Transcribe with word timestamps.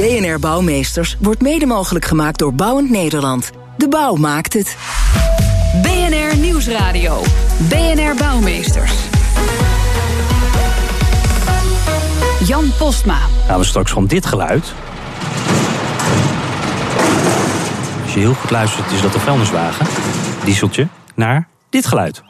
BNR 0.00 0.38
Bouwmeesters 0.38 1.16
wordt 1.18 1.42
mede 1.42 1.66
mogelijk 1.66 2.04
gemaakt 2.04 2.38
door 2.38 2.54
Bouwend 2.54 2.90
Nederland. 2.90 3.50
De 3.76 3.88
bouw 3.88 4.14
maakt 4.14 4.52
het. 4.52 4.76
BNR 5.82 6.36
Nieuwsradio. 6.36 7.22
BNR 7.68 8.14
Bouwmeesters. 8.18 8.92
Jan 12.46 12.72
Postma. 12.78 13.18
Gaan 13.46 13.58
we 13.58 13.64
straks 13.64 13.90
van 13.90 14.06
dit 14.06 14.26
geluid. 14.26 14.72
Als 18.02 18.14
je 18.14 18.20
heel 18.20 18.34
goed 18.34 18.50
luistert, 18.50 18.90
is 18.92 19.00
dat 19.00 19.14
een 19.14 19.20
vuilniswagen. 19.20 19.86
Dieseltje 20.44 20.88
naar 21.14 21.48
dit 21.68 21.86
geluid. 21.86 22.29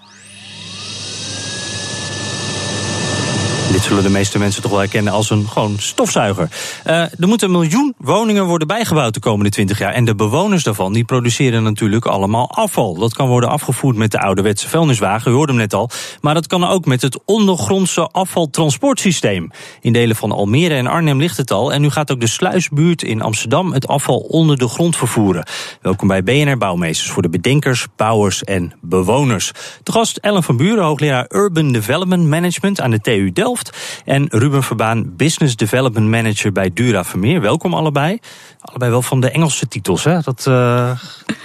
Dit 3.70 3.82
zullen 3.82 4.02
de 4.02 4.10
meeste 4.10 4.38
mensen 4.38 4.62
toch 4.62 4.70
wel 4.70 4.80
herkennen 4.80 5.12
als 5.12 5.30
een 5.30 5.48
gewoon 5.48 5.76
stofzuiger. 5.78 6.48
Uh, 6.86 6.92
er 6.96 7.28
moeten 7.28 7.46
een 7.46 7.58
miljoen 7.58 7.94
woningen 7.98 8.46
worden 8.46 8.66
bijgebouwd 8.66 9.14
de 9.14 9.20
komende 9.20 9.50
20 9.50 9.78
jaar. 9.78 9.92
En 9.92 10.04
de 10.04 10.14
bewoners 10.14 10.62
daarvan 10.62 10.92
die 10.92 11.04
produceren 11.04 11.62
natuurlijk 11.62 12.06
allemaal 12.06 12.50
afval. 12.50 12.94
Dat 12.94 13.14
kan 13.14 13.28
worden 13.28 13.50
afgevoerd 13.50 13.96
met 13.96 14.10
de 14.10 14.20
ouderwetse 14.20 14.68
vuilniswagen, 14.68 15.32
u 15.32 15.34
hoorde 15.34 15.52
hem 15.52 15.60
net 15.60 15.74
al. 15.74 15.90
Maar 16.20 16.34
dat 16.34 16.46
kan 16.46 16.64
ook 16.64 16.84
met 16.84 17.02
het 17.02 17.18
ondergrondse 17.24 18.06
afvaltransportsysteem. 18.06 19.50
In 19.80 19.92
delen 19.92 20.16
van 20.16 20.32
Almere 20.32 20.74
en 20.74 20.86
Arnhem 20.86 21.18
ligt 21.18 21.36
het 21.36 21.50
al. 21.50 21.72
En 21.72 21.80
nu 21.80 21.90
gaat 21.90 22.12
ook 22.12 22.20
de 22.20 22.28
sluisbuurt 22.28 23.02
in 23.02 23.22
Amsterdam 23.22 23.72
het 23.72 23.86
afval 23.86 24.18
onder 24.18 24.58
de 24.58 24.68
grond 24.68 24.96
vervoeren. 24.96 25.46
Welkom 25.80 26.08
bij 26.08 26.22
BNR 26.22 26.58
Bouwmeesters 26.58 27.10
voor 27.10 27.22
de 27.22 27.30
bedenkers, 27.30 27.86
bouwers 27.96 28.44
en 28.44 28.72
bewoners. 28.80 29.52
De 29.82 29.92
gast 29.92 30.16
Ellen 30.16 30.42
van 30.42 30.56
Buren, 30.56 30.84
hoogleraar 30.84 31.26
Urban 31.28 31.72
Development 31.72 32.26
Management 32.26 32.80
aan 32.80 32.90
de 32.90 33.00
TU 33.00 33.32
Delft. 33.32 33.58
En 34.04 34.26
Ruben 34.28 34.62
Verbaan, 34.62 35.16
Business 35.16 35.56
Development 35.56 36.08
Manager 36.08 36.52
bij 36.52 36.70
Dura 36.74 37.04
Vermeer. 37.04 37.40
Welkom 37.40 37.74
allebei. 37.74 38.18
Allebei 38.60 38.90
wel 38.90 39.02
van 39.02 39.20
de 39.20 39.30
Engelse 39.30 39.68
titels, 39.68 40.04
hè? 40.04 40.20
Dat, 40.20 40.38
uh, 40.48 40.54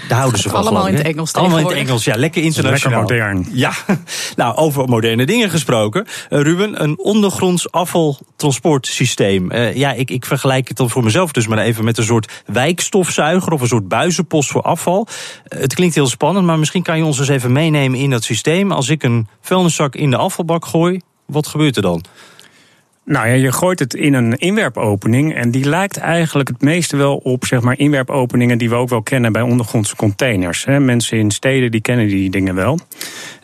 daar 0.08 0.18
houden 0.18 0.40
ze 0.40 0.50
van. 0.50 0.60
Allemaal 0.60 0.88
in 0.88 0.96
het 0.96 1.06
Engels 1.06 1.34
Allemaal 1.34 1.60
in 1.60 1.66
het 1.66 1.76
Engels, 1.76 2.04
ja. 2.04 2.16
Lekker 2.16 2.44
internationaal. 2.44 3.00
Lekker 3.00 3.34
modern. 3.34 3.48
Ja, 3.52 3.74
nou, 4.36 4.56
over 4.56 4.88
moderne 4.88 5.26
dingen 5.26 5.50
gesproken. 5.50 6.06
Uh, 6.30 6.42
Ruben, 6.42 6.84
een 6.84 7.00
ondergronds 7.00 7.72
afvaltransportsysteem. 7.72 9.52
Uh, 9.52 9.76
ja, 9.76 9.92
ik, 9.92 10.12
ik 10.12 10.26
vergelijk 10.26 10.68
het 10.68 10.78
dan 10.78 10.90
voor 10.90 11.04
mezelf 11.04 11.32
dus 11.32 11.48
maar 11.48 11.58
even 11.58 11.84
met 11.84 11.98
een 11.98 12.04
soort 12.04 12.44
wijkstofzuiger 12.46 13.52
of 13.52 13.62
een 13.62 13.68
soort 13.68 13.88
buizenpost 13.88 14.52
voor 14.52 14.62
afval. 14.62 15.08
het 15.44 15.74
klinkt 15.74 15.96
heel 15.96 16.08
spannend, 16.08 16.46
maar 16.46 16.60
misschien 16.60 16.84
kan 16.84 16.98
je 16.98 17.06
ons 17.06 17.20
eens 17.20 17.28
even 17.28 17.52
meenemen 17.52 18.00
in 18.00 18.10
dat 18.10 18.24
systeem. 18.24 18.72
Als 18.72 18.90
ik 18.90 19.04
een 19.04 19.28
vuilniszak 19.42 19.96
in 19.96 20.10
de 20.10 20.18
afvalbak 20.18 20.66
gooi, 20.66 21.00
wat 21.26 21.48
gebeurt 21.48 21.76
er 21.76 21.82
dan? 21.82 22.04
Nou 23.06 23.28
ja, 23.28 23.34
je 23.34 23.52
gooit 23.52 23.80
het 23.80 23.94
in 23.94 24.14
een 24.14 24.38
inwerpopening. 24.38 25.36
En 25.36 25.52
die 25.52 25.70
lijkt 25.70 25.98
eigenlijk 25.98 26.48
het 26.48 26.62
meeste 26.62 26.98
wel 26.98 27.16
op 27.16 27.46
zeg 27.46 27.62
maar, 27.62 27.80
inwerpopeningen 27.80 28.58
die 28.58 28.70
we 28.70 28.76
ook 28.76 28.90
wel 28.90 29.02
kennen 29.02 29.32
bij 29.32 29.42
ondergrondse 29.42 29.96
containers. 29.96 30.66
Mensen 30.66 31.18
in 31.18 31.32
steden 31.32 31.72
die 31.72 31.82
kennen 31.82 32.08
die 32.08 32.30
dingen 32.30 32.56
wel. 32.56 32.80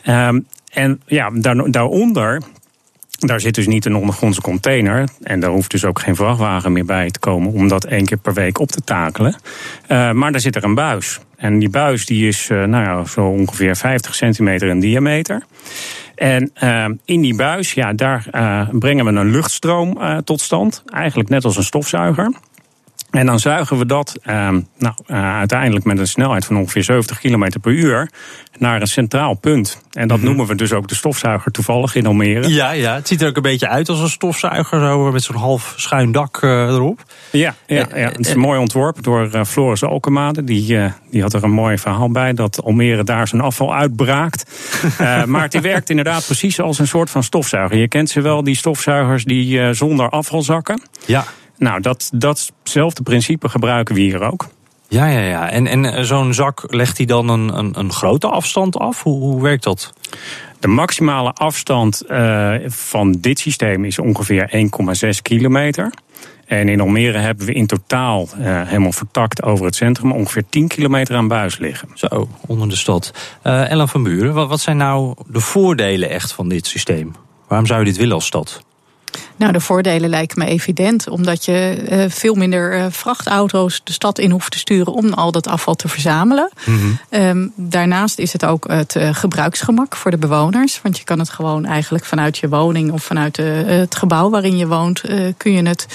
Um, 0.06 0.46
en 0.72 1.00
ja, 1.06 1.30
daar, 1.30 1.70
daaronder. 1.70 2.42
Daar 3.18 3.40
zit 3.40 3.54
dus 3.54 3.66
niet 3.66 3.84
een 3.84 3.96
ondergrondse 3.96 4.40
container. 4.40 5.08
En 5.22 5.40
daar 5.40 5.50
hoeft 5.50 5.70
dus 5.70 5.84
ook 5.84 6.00
geen 6.00 6.16
vrachtwagen 6.16 6.72
meer 6.72 6.84
bij 6.84 7.10
te 7.10 7.18
komen 7.18 7.52
om 7.52 7.68
dat 7.68 7.84
één 7.84 8.06
keer 8.06 8.18
per 8.18 8.34
week 8.34 8.58
op 8.58 8.68
te 8.68 8.80
takelen. 8.84 9.34
Uh, 9.88 10.12
maar 10.12 10.32
daar 10.32 10.40
zit 10.40 10.56
er 10.56 10.64
een 10.64 10.74
buis. 10.74 11.20
En 11.36 11.58
die 11.58 11.70
buis 11.70 12.06
die 12.06 12.28
is 12.28 12.48
uh, 12.48 12.64
nou 12.64 12.84
ja, 12.84 13.04
zo 13.04 13.26
ongeveer 13.26 13.76
50 13.76 14.14
centimeter 14.14 14.68
in 14.68 14.80
diameter. 14.80 15.42
En 16.22 16.50
uh, 16.62 16.84
in 17.04 17.20
die 17.20 17.34
buis, 17.34 17.72
ja, 17.72 17.92
daar 17.92 18.26
uh, 18.32 18.68
brengen 18.72 19.04
we 19.04 19.10
een 19.20 19.30
luchtstroom 19.30 19.98
uh, 19.98 20.16
tot 20.16 20.40
stand. 20.40 20.82
Eigenlijk 20.86 21.28
net 21.28 21.44
als 21.44 21.56
een 21.56 21.62
stofzuiger. 21.62 22.34
En 23.12 23.26
dan 23.26 23.38
zuigen 23.38 23.78
we 23.78 23.86
dat 23.86 24.18
uh, 24.24 24.34
nou, 24.78 24.94
uh, 25.06 25.36
uiteindelijk 25.36 25.84
met 25.84 25.98
een 25.98 26.06
snelheid 26.06 26.44
van 26.44 26.56
ongeveer 26.56 26.84
70 26.84 27.18
km 27.18 27.50
per 27.60 27.72
uur 27.72 28.10
naar 28.58 28.80
een 28.80 28.86
centraal 28.86 29.34
punt. 29.34 29.82
En 29.90 30.08
dat 30.08 30.16
mm 30.16 30.24
-hmm. 30.24 30.24
noemen 30.24 30.46
we 30.46 30.54
dus 30.54 30.72
ook 30.72 30.88
de 30.88 30.94
stofzuiger 30.94 31.52
toevallig 31.52 31.94
in 31.94 32.06
Almere. 32.06 32.48
Ja, 32.48 32.70
ja, 32.70 32.94
het 32.94 33.08
ziet 33.08 33.22
er 33.22 33.28
ook 33.28 33.36
een 33.36 33.42
beetje 33.42 33.68
uit 33.68 33.88
als 33.88 34.00
een 34.00 34.08
stofzuiger, 34.08 34.80
zo 34.80 35.12
met 35.12 35.22
zo'n 35.22 35.36
half 35.36 35.74
schuin 35.76 36.12
dak 36.12 36.42
uh, 36.42 36.50
erop. 36.50 37.02
Ja, 37.30 37.54
ja, 37.66 37.86
ja, 37.94 38.08
het 38.08 38.26
is 38.26 38.34
mooi 38.34 38.58
ontworpen 38.58 39.02
door 39.02 39.44
Floris 39.44 39.84
Alkemade. 39.84 40.44
Die, 40.44 40.78
die 41.10 41.22
had 41.22 41.32
er 41.32 41.44
een 41.44 41.50
mooi 41.50 41.78
verhaal 41.78 42.10
bij 42.10 42.32
dat 42.32 42.62
Almere 42.62 43.04
daar 43.04 43.28
zijn 43.28 43.42
afval 43.42 43.74
uitbraakt. 43.74 44.50
maar 45.26 45.48
die 45.48 45.60
werkt 45.60 45.90
inderdaad 45.90 46.26
precies 46.26 46.60
als 46.60 46.78
een 46.78 46.86
soort 46.86 47.10
van 47.10 47.22
stofzuiger. 47.22 47.78
Je 47.78 47.88
kent 47.88 48.10
ze 48.10 48.20
wel, 48.20 48.44
die 48.44 48.56
stofzuigers 48.56 49.24
die 49.24 49.74
zonder 49.74 50.08
afval 50.08 50.42
zakken. 50.42 50.82
Ja. 51.06 51.24
Nou, 51.62 51.80
dat, 51.80 52.10
datzelfde 52.14 53.02
principe 53.02 53.48
gebruiken 53.48 53.94
we 53.94 54.00
hier 54.00 54.22
ook. 54.22 54.46
Ja, 54.88 55.06
ja, 55.06 55.20
ja. 55.20 55.50
En, 55.50 55.66
en 55.66 56.06
zo'n 56.06 56.34
zak 56.34 56.64
legt 56.66 56.96
hij 56.96 57.06
dan 57.06 57.28
een, 57.28 57.58
een, 57.58 57.78
een 57.78 57.92
grote 57.92 58.26
afstand 58.26 58.78
af? 58.78 59.02
Hoe, 59.02 59.20
hoe 59.20 59.42
werkt 59.42 59.62
dat? 59.62 59.92
De 60.60 60.68
maximale 60.68 61.32
afstand 61.32 62.02
uh, 62.08 62.54
van 62.66 63.12
dit 63.12 63.38
systeem 63.38 63.84
is 63.84 63.98
ongeveer 63.98 64.68
1,6 65.04 65.22
kilometer. 65.22 65.92
En 66.46 66.68
in 66.68 66.80
Almere 66.80 67.18
hebben 67.18 67.46
we 67.46 67.52
in 67.52 67.66
totaal 67.66 68.28
uh, 68.38 68.62
helemaal 68.62 68.92
vertakt 68.92 69.42
over 69.42 69.64
het 69.64 69.74
centrum 69.74 70.12
ongeveer 70.12 70.44
10 70.48 70.68
kilometer 70.68 71.16
aan 71.16 71.28
buis 71.28 71.58
liggen. 71.58 71.88
Zo, 71.94 72.28
onder 72.46 72.68
de 72.68 72.76
stad. 72.76 73.12
Uh, 73.44 73.70
Ellen 73.70 73.88
van 73.88 74.02
Buren, 74.02 74.34
wat, 74.34 74.48
wat 74.48 74.60
zijn 74.60 74.76
nou 74.76 75.14
de 75.26 75.40
voordelen 75.40 76.10
echt 76.10 76.32
van 76.32 76.48
dit 76.48 76.66
systeem? 76.66 77.14
Waarom 77.48 77.66
zou 77.66 77.78
je 77.78 77.86
dit 77.86 77.96
willen 77.96 78.14
als 78.14 78.26
stad? 78.26 78.62
Nou, 79.36 79.52
de 79.52 79.60
voordelen 79.60 80.10
lijken 80.10 80.38
me 80.38 80.44
evident. 80.44 81.08
Omdat 81.08 81.44
je 81.44 81.86
uh, 81.90 82.04
veel 82.08 82.34
minder 82.34 82.78
uh, 82.78 82.86
vrachtauto's 82.90 83.80
de 83.84 83.92
stad 83.92 84.18
in 84.18 84.30
hoeft 84.30 84.50
te 84.50 84.58
sturen 84.58 84.92
om 84.92 85.12
al 85.12 85.32
dat 85.32 85.46
afval 85.46 85.74
te 85.74 85.88
verzamelen. 85.88 86.50
Mm 86.64 86.78
-hmm. 86.78 86.98
um, 87.20 87.52
daarnaast 87.56 88.18
is 88.18 88.32
het 88.32 88.44
ook 88.44 88.68
het 88.68 88.94
uh, 88.94 89.14
gebruiksgemak 89.14 89.96
voor 89.96 90.10
de 90.10 90.16
bewoners. 90.16 90.80
Want 90.82 90.98
je 90.98 91.04
kan 91.04 91.18
het 91.18 91.30
gewoon 91.30 91.64
eigenlijk 91.64 92.04
vanuit 92.04 92.38
je 92.38 92.48
woning 92.48 92.92
of 92.92 93.04
vanuit 93.04 93.36
het 93.36 93.96
gebouw 93.96 94.30
waarin 94.30 94.56
je 94.56 94.66
woont, 94.66 95.00
kun 95.36 95.52
je 95.52 95.68
het 95.68 95.86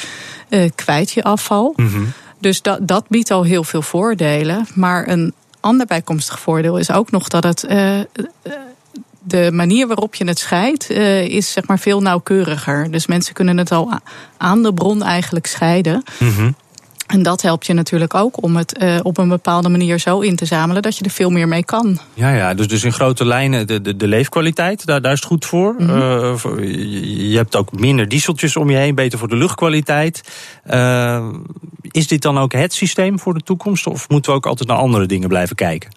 kwijt, 0.76 1.12
je 1.12 1.24
afval. 1.24 1.74
Mm 1.76 1.88
-hmm. 1.88 2.12
Dus 2.40 2.62
dat, 2.62 2.88
dat 2.88 3.08
biedt 3.08 3.32
al 3.32 3.44
heel 3.44 3.64
veel 3.64 3.82
voordelen. 3.82 4.68
Maar 4.74 5.08
een 5.08 5.34
ander 5.60 5.86
bijkomstig 5.86 6.40
voordeel 6.40 6.78
is 6.78 6.92
ook 6.92 7.12
nog 7.12 7.28
dat 7.28 7.44
het 7.44 7.66
de 9.28 9.50
manier 9.54 9.88
waarop 9.88 10.16
je 10.16 10.28
het 10.28 10.40
scheidt 10.40 10.92
uh, 10.92 11.22
is 11.22 11.52
zeg 11.52 11.68
maar 11.68 11.80
veel 11.80 12.02
nauwkeuriger. 12.02 12.92
Dus 12.92 13.08
mensen 13.08 13.34
kunnen 13.34 13.58
het 13.58 13.72
al 13.72 13.92
aan 14.38 14.64
de 14.64 14.74
bron 14.74 15.04
eigenlijk 15.04 15.46
scheiden. 15.46 16.04
Mm 16.20 16.36
-hmm. 16.36 16.56
En 17.08 17.24
dat 17.24 17.42
helpt 17.42 17.66
je 17.66 17.74
natuurlijk 17.74 18.14
ook 18.14 18.44
om 18.44 18.56
het 18.56 18.80
uh, 18.82 19.00
op 19.04 19.18
een 19.18 19.28
bepaalde 19.28 19.70
manier 19.70 20.00
zo 20.00 20.20
in 20.20 20.36
te 20.36 20.46
zamelen 20.46 20.82
dat 20.82 20.98
je 20.98 21.04
er 21.04 21.12
veel 21.12 21.30
meer 21.30 21.48
mee 21.48 21.66
kan. 21.66 22.00
Ja, 22.14 22.34
ja 22.34 22.54
dus, 22.54 22.68
dus 22.68 22.84
in 22.84 22.92
grote 22.92 23.26
lijnen 23.26 23.68
de, 23.68 23.82
de, 23.82 23.96
de 23.96 24.08
leefkwaliteit, 24.08 24.86
daar, 24.86 25.02
daar 25.02 25.12
is 25.12 25.20
het 25.20 25.28
goed 25.28 25.46
voor. 25.46 25.76
Mm 25.78 25.90
-hmm. 25.90 26.00
uh, 26.00 27.32
je 27.32 27.38
hebt 27.38 27.56
ook 27.56 27.80
minder 27.80 28.08
dieseltjes 28.08 28.56
om 28.56 28.70
je 28.70 28.78
heen, 28.78 28.96
beter 28.96 29.20
voor 29.20 29.28
de 29.28 29.36
luchtkwaliteit. 29.36 30.22
Uh, 30.70 31.28
is 31.82 32.08
dit 32.08 32.22
dan 32.22 32.38
ook 32.38 32.52
het 32.52 32.74
systeem 32.74 33.20
voor 33.20 33.34
de 33.34 33.44
toekomst? 33.44 33.88
Of 33.88 34.10
moeten 34.10 34.32
we 34.32 34.38
ook 34.38 34.46
altijd 34.46 34.70
naar 34.70 34.78
andere 34.78 35.06
dingen 35.06 35.28
blijven 35.28 35.56
kijken? 35.56 35.90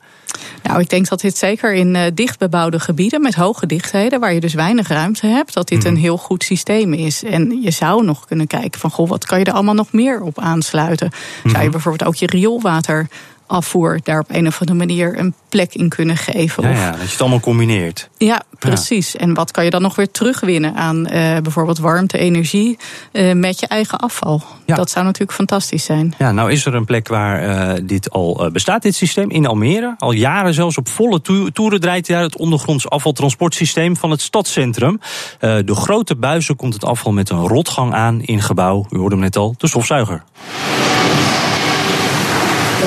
Nou, 0.63 0.81
ik 0.81 0.89
denk 0.89 1.09
dat 1.09 1.21
dit 1.21 1.39
zeker 1.39 1.75
in 1.75 1.95
uh, 1.95 2.03
dichtbebouwde 2.15 2.81
gebieden 2.81 3.23
met 3.23 3.35
hoge 3.35 3.67
dichtheden, 3.67 4.21
waar 4.21 4.33
je 4.33 4.41
dus 4.41 4.55
weinig 4.55 4.89
ruimte 4.89 5.27
hebt, 5.27 5.55
dat 5.55 5.69
dit 5.69 5.83
mm. 5.83 5.91
een 5.91 5.97
heel 5.97 6.17
goed 6.17 6.45
systeem 6.45 6.93
is. 6.93 7.25
En 7.25 7.63
je 7.63 7.71
zou 7.71 8.05
nog 8.05 8.27
kunnen 8.27 8.47
kijken 8.47 8.81
van, 8.81 8.91
goh, 8.91 9.09
wat 9.09 9.27
kan 9.27 9.39
je 9.39 9.45
er 9.45 9.53
allemaal 9.53 9.75
nog 9.75 9.93
meer 9.93 10.21
op 10.21 10.39
aansluiten? 10.39 11.11
Zou 11.45 11.63
je 11.63 11.71
bijvoorbeeld 11.71 12.09
ook 12.09 12.15
je 12.15 12.27
rioolwater 12.27 13.09
afvoer 13.51 14.01
daar 14.03 14.21
op 14.21 14.31
een 14.31 14.47
of 14.47 14.61
andere 14.61 14.79
manier 14.79 15.19
een 15.19 15.35
plek 15.49 15.75
in 15.75 15.89
kunnen 15.89 16.17
geven. 16.17 16.63
Ja, 16.63 16.71
ja 16.71 16.91
dat 16.91 17.01
je 17.01 17.07
het 17.07 17.21
allemaal 17.21 17.41
combineert. 17.41 18.09
Ja, 18.19 18.43
precies. 18.59 19.17
En 19.17 19.35
wat 19.35 19.51
kan 19.51 19.65
je 19.65 19.71
dan 19.71 19.83
nog 19.83 19.97
weer 19.97 20.11
terugwinnen 20.11 20.75
aan 20.75 20.97
uh, 20.97 21.37
bijvoorbeeld 21.39 21.79
warmte, 21.79 22.19
energie 22.19 22.79
uh, 23.13 23.35
met 23.35 23.61
je 23.61 23.67
eigen 23.67 23.99
afval? 23.99 24.43
Ja. 24.67 24.75
Dat 24.75 24.91
zou 24.91 25.05
natuurlijk 25.05 25.33
fantastisch 25.33 25.85
zijn. 25.85 26.15
Ja, 26.19 26.33
nou 26.33 26.51
is 26.51 26.67
er 26.67 26.75
een 26.75 26.85
plek 26.85 27.09
waar 27.09 27.43
uh, 27.43 27.83
dit 27.87 28.11
al 28.11 28.51
bestaat, 28.53 28.83
dit 28.83 28.95
systeem, 28.95 29.31
in 29.31 29.47
Almere. 29.47 29.95
Al 29.99 30.13
jaren 30.13 30.55
zelfs 30.55 30.79
op 30.79 30.89
volle 30.89 31.21
toeren 31.53 31.81
draait 31.81 32.07
daar 32.07 32.23
het 32.23 32.37
ondergronds 32.37 32.89
afvaltransportsysteem 32.89 33.97
van 33.97 34.11
het 34.11 34.21
stadscentrum. 34.21 35.01
de 35.39 35.75
grote 35.75 36.17
buizen 36.17 36.57
komt 36.57 36.75
het 36.75 36.85
afval 36.85 37.13
met 37.13 37.31
een 37.31 37.47
rotgang 37.47 37.95
aan 37.95 38.23
in 38.23 38.43
gebouw, 38.43 38.87
u 38.91 38.99
hoorde 38.99 39.15
hem 39.15 39.25
net 39.25 39.37
al, 39.37 39.55
de 39.59 39.67
stofzuiger. 39.67 40.23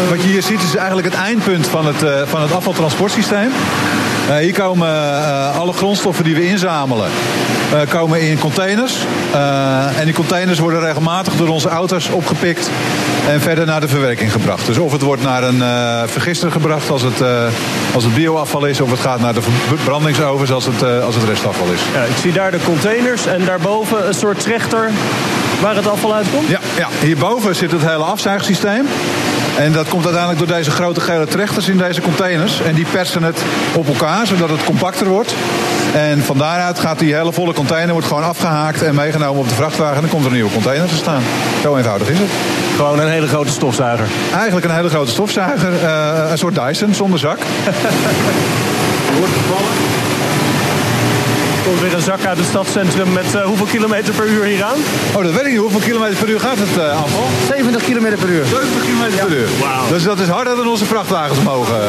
Wat 0.10 0.22
je 0.22 0.28
hier 0.28 0.42
ziet 0.42 0.64
is 0.64 0.76
eigenlijk 0.76 1.08
het 1.08 1.16
eindpunt 1.16 1.68
van 1.68 1.86
het, 1.86 2.04
uh, 2.04 2.22
van 2.26 2.42
het 2.42 2.54
afvaltransportsysteem. 2.54 3.52
Uh, 4.30 4.36
hier 4.38 4.54
komen 4.54 4.88
uh, 4.88 5.60
alle 5.60 5.74
grondstoffen 5.74 6.24
die 6.24 6.36
we 6.36 6.48
inzamelen 6.48 7.10
komen 7.90 8.22
in 8.22 8.40
containers. 8.40 8.94
en 9.98 10.06
die 10.06 10.14
containers 10.14 10.60
worden 10.60 10.80
regelmatig 10.80 11.36
door 11.36 11.48
onze 11.48 11.70
auto's 11.70 12.10
opgepikt 12.10 12.70
en 13.30 13.42
verder 13.42 13.66
naar 13.66 13.82
de 13.82 13.88
verwerking 13.88 14.32
gebracht. 14.32 14.66
Dus 14.66 14.78
of 14.78 14.92
het 14.92 15.02
wordt 15.02 15.24
naar 15.24 15.44
een 15.44 15.64
vergister 16.10 16.52
gebracht 16.52 16.90
als 16.90 17.02
het, 17.02 17.22
als 17.94 18.04
het 18.04 18.14
bioafval 18.14 18.66
is, 18.66 18.82
of 18.82 18.92
het 18.92 19.00
gaat 19.00 19.20
naar 19.20 19.34
de 19.34 19.42
verbrandingsovens 19.68 20.52
als 20.52 20.66
het, 20.66 21.02
als 21.04 21.16
het 21.16 21.24
restafval 21.24 21.68
is. 21.74 21.80
Ja, 21.94 22.04
ik 22.04 22.18
zie 22.22 22.32
daar 22.32 22.52
de 22.52 22.64
containers 22.66 23.26
en 23.26 23.46
daarboven 23.46 24.08
een 24.08 24.14
soort 24.14 24.40
trechter 24.40 24.92
waar 25.62 25.76
het 25.76 25.88
afval 25.88 26.16
uitkomt? 26.16 26.48
Ja, 26.48 26.60
ja, 26.78 26.88
hierboven 27.02 27.56
zit 27.56 27.72
het 27.72 27.82
hele 27.82 28.04
afzuigsysteem. 28.04 28.86
En 29.58 29.72
dat 29.72 29.88
komt 29.88 30.04
uiteindelijk 30.04 30.48
door 30.48 30.58
deze 30.58 30.72
grote 30.72 31.02
gele 31.02 31.28
trechters 31.28 31.68
in 31.68 31.78
deze 31.78 32.02
containers. 32.02 32.62
En 32.62 32.74
die 32.74 32.86
persen 32.92 33.24
het 33.24 33.42
op 33.76 33.88
elkaar, 33.88 34.28
zodat 34.28 34.50
het 34.50 34.64
compacter 34.64 35.08
wordt. 35.08 35.34
En 35.94 36.24
van 36.24 36.38
daaruit 36.38 36.80
gaat 36.80 37.00
die 37.00 37.16
hele 37.16 37.34
volle 37.34 37.54
container 37.54 37.92
wordt 37.92 38.08
gewoon 38.08 38.24
afgehaakt 38.24 38.82
en 38.82 38.96
meegenomen 38.96 39.42
op 39.42 39.50
de 39.50 39.56
vrachtwagen. 39.56 39.96
En 39.96 40.02
dan 40.02 40.10
komt 40.10 40.24
er 40.24 40.30
een 40.30 40.36
nieuwe 40.36 40.52
container 40.52 40.88
te 40.88 40.96
staan. 40.96 41.22
Zo 41.62 41.76
eenvoudig 41.76 42.10
is 42.10 42.20
het. 42.20 42.30
Gewoon 42.76 43.00
een 43.00 43.10
hele 43.10 43.28
grote 43.28 43.52
stofzuiger? 43.52 44.08
Eigenlijk 44.34 44.66
een 44.66 44.76
hele 44.76 44.90
grote 44.90 45.12
stofzuiger. 45.12 45.74
Uh, 45.74 46.30
een 46.32 46.38
soort 46.38 46.56
Dyson 46.56 46.94
zonder 46.94 47.20
zak. 47.20 47.38
wordt 49.20 49.34
gevallen 49.34 49.73
komt 51.74 51.86
weer 51.86 51.94
een 51.94 52.06
zak 52.06 52.26
uit 52.26 52.38
het 52.38 52.48
stadscentrum 52.48 53.14
met 53.14 53.36
uh, 53.36 53.46
hoeveel 53.46 53.66
kilometer 53.66 54.14
per 54.14 54.28
uur 54.28 54.44
hier 54.44 54.64
aan? 54.64 54.78
Oh, 55.16 55.24
dat 55.24 55.32
weet 55.32 55.46
ik 55.46 55.52
niet. 55.52 55.60
Hoeveel 55.60 55.80
kilometer 55.80 56.16
per 56.18 56.30
uur 56.30 56.40
gaat 56.40 56.58
het 56.60 56.78
uh, 56.78 57.02
afval? 57.02 57.28
70 57.48 57.84
kilometer 57.84 58.18
per 58.18 58.30
uur. 58.30 58.46
70 58.46 58.86
kilometer 58.86 59.26
per 59.26 59.38
uur. 59.38 59.48
Wow. 59.60 59.90
Dus 59.90 60.04
dat 60.04 60.20
is 60.20 60.28
harder 60.28 60.56
dan 60.56 60.68
onze 60.68 60.86
vrachtwagens 60.86 61.42
mogen. 61.42 61.80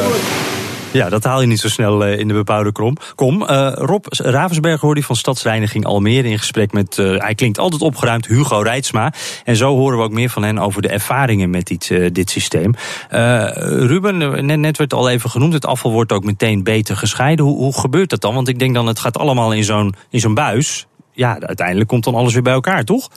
Ja, 1.01 1.09
dat 1.09 1.25
haal 1.25 1.41
je 1.41 1.47
niet 1.47 1.61
zo 1.61 1.69
snel 1.69 2.05
eh, 2.05 2.19
in 2.19 2.29
de 2.29 2.35
bepaalde 2.35 2.73
krom. 2.73 2.97
Kom, 3.15 3.43
uh, 3.43 3.73
Rob 3.75 4.05
Ravensberg 4.09 4.81
hoorde 4.81 5.03
van 5.03 5.17
Stadsreiniging 5.17 5.85
Almere 5.85 6.29
in 6.29 6.39
gesprek 6.39 6.73
met, 6.73 6.99
uh, 6.99 7.21
hij 7.21 7.35
klinkt 7.35 7.59
altijd 7.59 7.83
opgeruimd, 7.83 8.27
Hugo 8.27 8.59
Reitsma. 8.59 9.13
En 9.45 9.57
zo 9.57 9.77
horen 9.77 9.99
we 9.99 10.05
ook 10.05 10.13
meer 10.13 10.31
van 10.31 10.43
hen 10.43 10.59
over 10.59 10.83
de 10.83 10.89
ervaringen 10.89 11.51
met 11.51 11.67
dit, 11.67 12.15
dit 12.15 12.31
systeem. 12.31 12.75
Ruben, 13.09 14.47
net, 14.47 14.59
net 14.59 14.79
werd 14.79 14.95
al 14.95 15.11
even 15.11 15.31
genoemd, 15.31 15.53
het 15.53 15.67
afval 15.67 15.93
wordt 15.93 16.13
ook 16.13 16.25
meteen 16.25 16.63
beter 16.63 16.97
gescheiden. 16.97 17.45
Hoe, 17.45 17.57
hoe 17.57 17.79
gebeurt 17.79 18.11
dat 18.11 18.21
dan? 18.21 18.35
Want 18.35 18.49
ik 18.49 18.59
denk 18.59 18.75
dan, 18.75 18.87
het 18.87 18.99
gaat 18.99 19.19
allemaal 19.19 19.53
in 19.53 19.65
zo'n 19.65 19.95
zo'n 20.11 20.35
buis. 20.35 20.87
Ja, 21.13 21.39
uiteindelijk 21.41 21.89
komt 21.89 22.05
dan 22.05 22.15
alles 22.15 22.33
weer 22.33 22.43
bij 22.43 22.53
elkaar, 22.53 22.85
toch? 22.85 23.11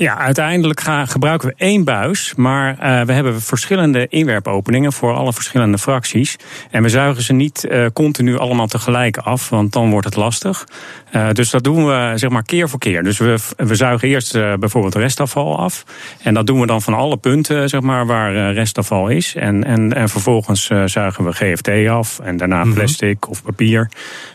Ja, 0.00 0.16
uiteindelijk 0.16 0.80
gaan, 0.80 1.08
gebruiken 1.08 1.48
we 1.48 1.54
één 1.56 1.84
buis, 1.84 2.34
maar 2.36 2.70
uh, 2.70 3.02
we 3.02 3.12
hebben 3.12 3.40
verschillende 3.40 4.06
inwerpopeningen 4.08 4.92
voor 4.92 5.14
alle 5.14 5.32
verschillende 5.32 5.78
fracties. 5.78 6.36
En 6.70 6.82
we 6.82 6.88
zuigen 6.88 7.22
ze 7.22 7.32
niet 7.32 7.66
uh, 7.70 7.86
continu 7.92 8.38
allemaal 8.38 8.66
tegelijk 8.66 9.16
af, 9.16 9.48
want 9.48 9.72
dan 9.72 9.90
wordt 9.90 10.06
het 10.06 10.16
lastig. 10.16 10.66
Uh, 11.12 11.30
dus 11.32 11.50
dat 11.50 11.64
doen 11.64 11.86
we 11.86 12.12
zeg 12.14 12.30
maar 12.30 12.42
keer 12.42 12.68
voor 12.68 12.78
keer. 12.78 13.02
Dus 13.02 13.18
we, 13.18 13.38
we 13.56 13.74
zuigen 13.74 14.08
eerst 14.08 14.32
bijvoorbeeld 14.32 14.94
restafval 14.94 15.58
af. 15.58 15.84
En 16.22 16.34
dat 16.34 16.46
doen 16.46 16.60
we 16.60 16.66
dan 16.66 16.82
van 16.82 16.94
alle 16.94 17.16
punten 17.16 17.68
zeg 17.68 17.80
maar, 17.80 18.06
waar 18.06 18.52
restafval 18.52 19.08
is. 19.08 19.34
En, 19.34 19.64
en, 19.64 19.94
en 19.94 20.08
vervolgens 20.08 20.70
zuigen 20.84 21.24
we 21.24 21.32
GFT 21.32 21.88
af 21.88 22.18
en 22.18 22.36
daarna 22.36 22.64
mhm. 22.64 22.74
plastic 22.74 23.28
of 23.28 23.42
papier. 23.42 23.90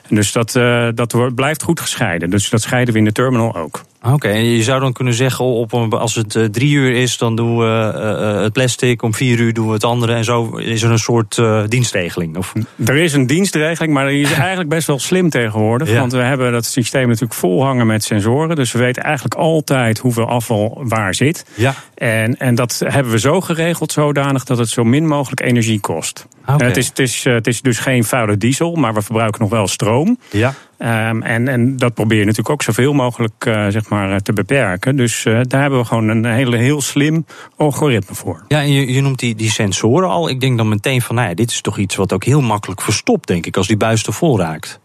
Dus 0.10 0.32
dat, 0.32 0.52
dat 0.96 1.36
blijft 1.36 1.64
goed 1.64 1.80
gescheiden. 1.80 2.30
Dus 2.30 2.50
dat 2.50 2.62
scheiden 2.62 2.94
we 2.94 3.00
in 3.00 3.06
de 3.06 3.12
terminal 3.12 3.56
ook. 3.56 3.84
Oké, 4.14 4.28
en 4.28 4.44
je 4.44 4.64
zou 4.64 4.80
dan 4.80 4.94
kunnen 4.94 5.14
zeggen, 5.14 5.46
op 5.46 5.74
als 5.94 6.16
het 6.16 6.36
uh, 6.36 6.46
drie 6.46 6.74
uur 6.74 6.92
is, 6.92 7.18
dan 7.18 7.36
doen 7.36 7.58
we 7.58 7.94
uh, 7.96 8.42
het 8.42 8.54
plastic. 8.54 9.02
Om 9.02 9.14
vier 9.14 9.40
uur 9.40 9.54
doen 9.54 9.68
we 9.68 9.74
het 9.74 9.84
andere. 9.84 10.14
En 10.14 10.24
zo 10.24 10.58
is 10.58 10.84
er 10.84 10.92
een 10.92 11.00
soort 11.00 11.38
uh, 11.38 11.64
dienstregeling. 11.68 12.38
Of? 12.38 12.54
Er 12.86 12.96
is 12.96 13.14
een 13.14 13.28
dienstregeling, 13.28 13.94
maar 13.94 14.08
die 14.08 14.22
is 14.22 14.32
eigenlijk 14.48 14.70
best 14.70 14.88
wel 14.88 15.00
slim 15.00 15.30
tegenwoordig. 15.30 15.94
Want 15.94 16.12
we 16.12 16.18
hebben 16.18 16.52
dat 16.52 16.66
systeem 16.66 17.08
natuurlijk 17.08 17.34
vol 17.34 17.64
hangen 17.64 17.88
met 17.88 18.04
sensoren. 18.04 18.56
Dus 18.56 18.72
we 18.72 18.80
weten 18.80 19.04
eigenlijk 19.04 19.36
altijd 19.36 19.98
hoeveel 19.98 20.28
afval 20.28 20.82
waar 20.84 21.16
zit. 21.16 21.46
Ja. 21.56 21.74
En, 21.96 22.38
en 22.38 22.56
dat 22.56 22.82
hebben 22.86 23.12
we 23.12 23.20
zo 23.20 23.42
geregeld 23.42 23.92
zodanig 23.92 24.44
dat 24.44 24.58
het 24.58 24.70
zo 24.70 24.84
min 24.84 25.08
mogelijk 25.08 25.42
energie 25.42 25.80
kost. 25.80 26.28
Okay. 26.48 26.68
het, 26.68 26.78
is, 26.78 26.88
het, 26.88 27.00
is, 27.00 27.24
het 27.24 27.48
is 27.48 27.62
dus 27.62 27.80
geen 27.80 28.04
vuile 28.04 28.38
diesel, 28.38 28.76
maar 28.76 28.94
we 28.94 29.02
verbruiken 29.02 29.42
nog 29.42 29.50
wel 29.50 29.68
stroom. 29.68 30.20
Ja. 30.32 30.54
Um, 30.80 31.22
en, 31.22 31.48
en 31.48 31.78
dat 31.78 31.94
probeer 31.94 32.18
je 32.18 32.26
natuurlijk 32.26 32.50
ook 32.50 32.64
zoveel 32.64 32.94
mogelijk 32.94 33.46
uh, 33.48 33.68
zeg 33.68 33.90
maar, 33.90 34.22
te 34.22 34.34
beperken. 34.34 34.96
Dus 34.96 35.26
uh, 35.26 35.40
daar 35.48 35.62
hebben 35.62 35.80
we 35.80 35.86
gewoon 35.86 36.08
een 36.08 36.26
hele, 36.26 36.58
heel 36.58 36.82
slim 36.82 37.26
algoritme 37.56 38.16
voor. 38.16 38.44
Ja, 38.48 38.60
en 38.60 38.72
je, 38.72 38.94
je 38.94 39.02
noemt 39.02 39.20
die, 39.20 39.36
die 39.36 39.52
sensoren 39.52 40.10
al. 40.10 40.30
Ik 40.30 40.40
denk 40.40 40.58
dan 40.58 40.70
meteen 40.70 41.02
van, 41.02 41.16
nou 41.16 41.30
ja, 41.30 41.34
dit 41.34 41.52
is 41.52 41.62
toch 41.62 41.78
iets 41.78 41.96
wat 41.96 42.14
ook 42.14 42.24
heel 42.24 42.42
makkelijk 42.42 42.82
verstopt, 42.82 43.28
denk 43.28 43.46
ik, 43.46 43.58
als 43.58 43.68
die 43.68 43.78
buis 43.78 44.04
te 44.04 44.12
vol 44.12 44.40
raakt. 44.40 44.80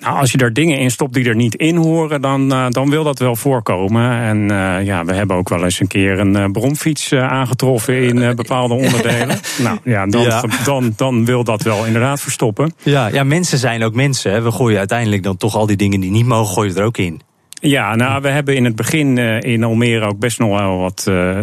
Nou, 0.00 0.18
als 0.18 0.32
je 0.32 0.38
daar 0.38 0.52
dingen 0.52 0.78
in 0.78 0.90
stopt 0.90 1.14
die 1.14 1.28
er 1.28 1.34
niet 1.34 1.54
in 1.54 1.76
horen, 1.76 2.20
dan, 2.20 2.52
uh, 2.52 2.66
dan 2.68 2.90
wil 2.90 3.04
dat 3.04 3.18
wel 3.18 3.36
voorkomen. 3.36 4.20
En 4.20 4.38
uh, 4.38 4.84
ja, 4.84 5.04
we 5.04 5.12
hebben 5.12 5.36
ook 5.36 5.48
wel 5.48 5.64
eens 5.64 5.80
een 5.80 5.86
keer 5.86 6.18
een 6.18 6.36
uh, 6.36 6.44
bromfiets 6.52 7.12
aangetroffen 7.12 8.02
in 8.02 8.36
bepaalde 8.36 8.74
onderdelen. 8.74 9.38
nou 9.62 9.78
ja 9.84 10.06
dan, 10.06 10.22
ja. 10.22 10.44
Dan, 10.64 10.92
dan 10.96 11.24
wil 11.24 11.44
dat 11.44 11.62
wel 11.62 11.86
inderdaad 11.86 12.20
verstoppen. 12.20 12.72
Ja, 12.82 13.06
ja 13.06 13.24
mensen 13.24 13.58
zijn 13.58 13.82
ook 13.82 13.94
mensen. 13.94 14.32
Hè. 14.32 14.42
We 14.42 14.50
gooien 14.50 14.78
uiteindelijk 14.78 15.22
dan 15.22 15.36
toch 15.36 15.54
al 15.54 15.66
die 15.66 15.76
dingen 15.76 16.00
die 16.00 16.10
niet 16.10 16.26
mogen, 16.26 16.54
gooien 16.54 16.76
er 16.76 16.84
ook 16.84 16.98
in. 16.98 17.20
Ja, 17.60 17.94
nou, 17.94 18.22
we 18.22 18.28
hebben 18.28 18.56
in 18.56 18.64
het 18.64 18.76
begin 18.76 19.18
in 19.42 19.64
Almere 19.64 20.06
ook 20.06 20.18
best 20.18 20.38
nog 20.38 20.58
wel 20.58 20.78
wat 20.78 21.02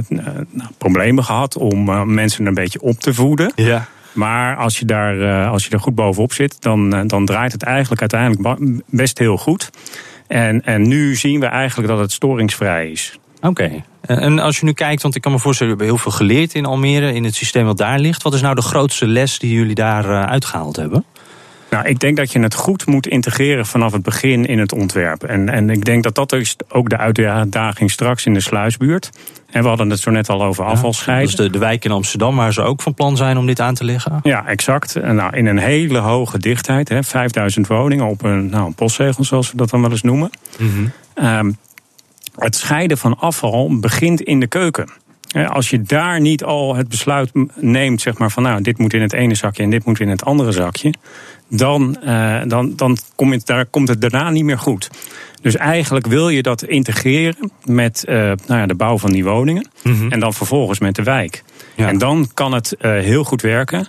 nou, 0.10 0.70
problemen 0.78 1.24
gehad 1.24 1.58
om 1.58 2.14
mensen 2.14 2.46
een 2.46 2.54
beetje 2.54 2.82
op 2.82 3.00
te 3.00 3.14
voeden. 3.14 3.52
Ja. 3.56 3.88
Maar 4.16 4.56
als 4.56 4.80
je 4.80 4.86
daar, 4.86 5.22
eh, 5.22 5.52
als 5.52 5.66
je 5.66 5.70
er 5.72 5.80
goed 5.80 5.96
bovenop 5.96 6.34
zit, 6.34 6.62
dan, 6.62 6.96
eh, 6.96 7.02
dan 7.06 7.26
draait 7.26 7.52
het 7.52 7.64
eigenlijk 7.64 8.02
uiteindelijk 8.02 8.82
best 8.90 9.18
heel 9.18 9.38
goed. 9.38 9.70
En, 10.28 10.66
en 10.66 10.88
nu 10.88 11.16
zien 11.16 11.40
we 11.40 11.46
eigenlijk 11.46 11.90
dat 11.90 12.00
het 12.00 12.12
storingsvrij 12.12 12.92
is. 12.92 13.20
Oké. 13.42 13.84
En 14.02 14.40
als 14.40 14.60
je 14.60 14.66
nu 14.66 14.74
kijkt, 14.74 15.02
want 15.02 15.16
ik 15.16 15.22
kan 15.22 15.32
me 15.32 15.40
voorstellen, 15.40 15.74
we 15.74 15.84
hebben 15.84 15.98
heel 15.98 16.12
veel 16.12 16.20
geleerd 16.28 16.54
in 16.54 16.66
Almere, 16.66 17.14
in 17.14 17.24
het 17.24 17.36
systeem 17.36 17.66
wat 17.66 17.78
daar 17.78 18.00
ligt. 18.00 18.24
Wat 18.24 18.34
is 18.34 18.42
nou 18.42 18.56
de 18.56 18.62
grootste 18.62 19.08
les 19.08 19.40
die 19.40 19.54
jullie 19.54 19.76
daar 19.76 20.10
eh, 20.10 20.24
uitgehaald 20.24 20.76
hebben? 20.76 21.06
Nou, 21.76 21.88
ik 21.88 22.00
denk 22.00 22.18
dat 22.18 22.32
je 22.32 22.40
het 22.40 22.54
goed 22.54 22.86
moet 22.86 23.08
integreren 23.08 23.66
vanaf 23.66 23.92
het 23.92 24.04
begin 24.04 24.46
in 24.46 24.60
het 24.60 24.74
ontwerp. 24.74 25.24
En, 25.24 25.50
en 25.50 25.70
ik 25.70 25.86
denk 25.86 26.04
dat 26.04 26.16
dat 26.16 26.34
is 26.34 26.56
ook 26.70 26.90
de 26.90 26.98
uitdaging 26.98 27.92
straks 27.92 28.26
in 28.26 28.34
de 28.34 28.40
sluisbuurt. 28.40 29.10
En 29.52 29.62
we 29.62 29.68
hadden 29.68 29.90
het 29.90 30.00
zo 30.00 30.12
net 30.12 30.30
al 30.30 30.44
over 30.44 30.66
afvalscheiden. 30.66 31.26
dus 31.26 31.36
de, 31.36 31.50
de 31.50 31.58
wijk 31.58 31.86
in 31.86 31.92
Amsterdam, 31.92 32.36
waar 32.36 32.54
ze 32.54 32.62
ook 32.62 32.82
van 32.82 32.94
plan 32.94 33.18
zijn 33.18 33.38
om 33.38 33.46
dit 33.46 33.60
aan 33.60 33.74
te 33.74 33.84
leggen? 33.84 34.20
Ja, 34.24 34.46
exact. 34.48 34.96
Nou, 35.02 35.36
in 35.36 35.46
een 35.46 35.58
hele 35.58 35.98
hoge 35.98 36.38
dichtheid, 36.38 36.90
hè, 36.90 37.04
5000 37.04 37.68
woningen 37.68 38.06
op 38.06 38.24
een, 38.24 38.50
nou, 38.50 38.66
een 38.66 38.76
postzegel, 38.76 39.24
zoals 39.24 39.52
we 39.52 39.58
dat 39.58 39.70
dan 39.70 39.82
wel 39.82 39.92
eens 39.92 40.02
noemen. 40.02 40.30
Mm 40.58 40.92
um, 41.22 41.58
het 42.36 42.56
scheiden 42.56 42.98
van 42.98 43.18
afval 43.20 43.80
begint 43.80 44.22
in 44.22 44.40
de 44.40 44.48
keuken. 44.48 44.90
Als 45.48 45.70
je 45.70 45.82
daar 45.82 46.22
niet 46.22 46.44
al 46.44 46.76
het 46.76 46.88
besluit 46.88 47.32
neemt, 47.56 48.02
zeg 48.02 48.18
maar 48.18 48.32
van 48.32 48.44
nou, 48.44 48.62
dit 48.62 48.78
moet 48.78 48.94
in 48.94 49.02
het 49.02 49.14
ene 49.14 49.36
zakje 49.36 49.64
en 49.64 49.70
dit 49.70 49.86
moet 49.86 50.00
in 50.00 50.10
het 50.10 50.26
andere 50.26 50.52
zakje, 50.52 50.94
dan, 51.50 51.98
uh, 52.04 52.42
dan, 52.48 52.74
dan 52.76 52.98
kom 53.16 53.34
je, 53.34 53.42
daar 53.44 53.66
komt 53.66 53.88
het 53.88 54.02
daarna 54.02 54.30
niet 54.30 54.44
meer 54.44 54.60
goed. 54.60 54.90
Dus 55.42 55.56
eigenlijk 55.56 56.08
wil 56.08 56.30
je 56.30 56.42
dat 56.42 56.64
integreren 56.64 57.52
met 57.64 58.06
uh, 58.10 58.16
nou 58.16 58.60
ja, 58.60 58.66
de 58.66 58.76
bouw 58.76 58.98
van 58.98 59.12
die 59.12 59.24
woningen 59.24 59.70
mm-hmm. 59.84 60.12
en 60.12 60.20
dan 60.20 60.34
vervolgens 60.34 60.80
met 60.80 60.96
de 60.96 61.04
wijk. 61.04 61.44
Ja. 61.76 61.88
En 61.88 61.98
dan 61.98 62.30
kan 62.34 62.54
het 62.54 62.76
uh, 62.82 62.92
heel 62.92 63.24
goed 63.24 63.42
werken. 63.42 63.88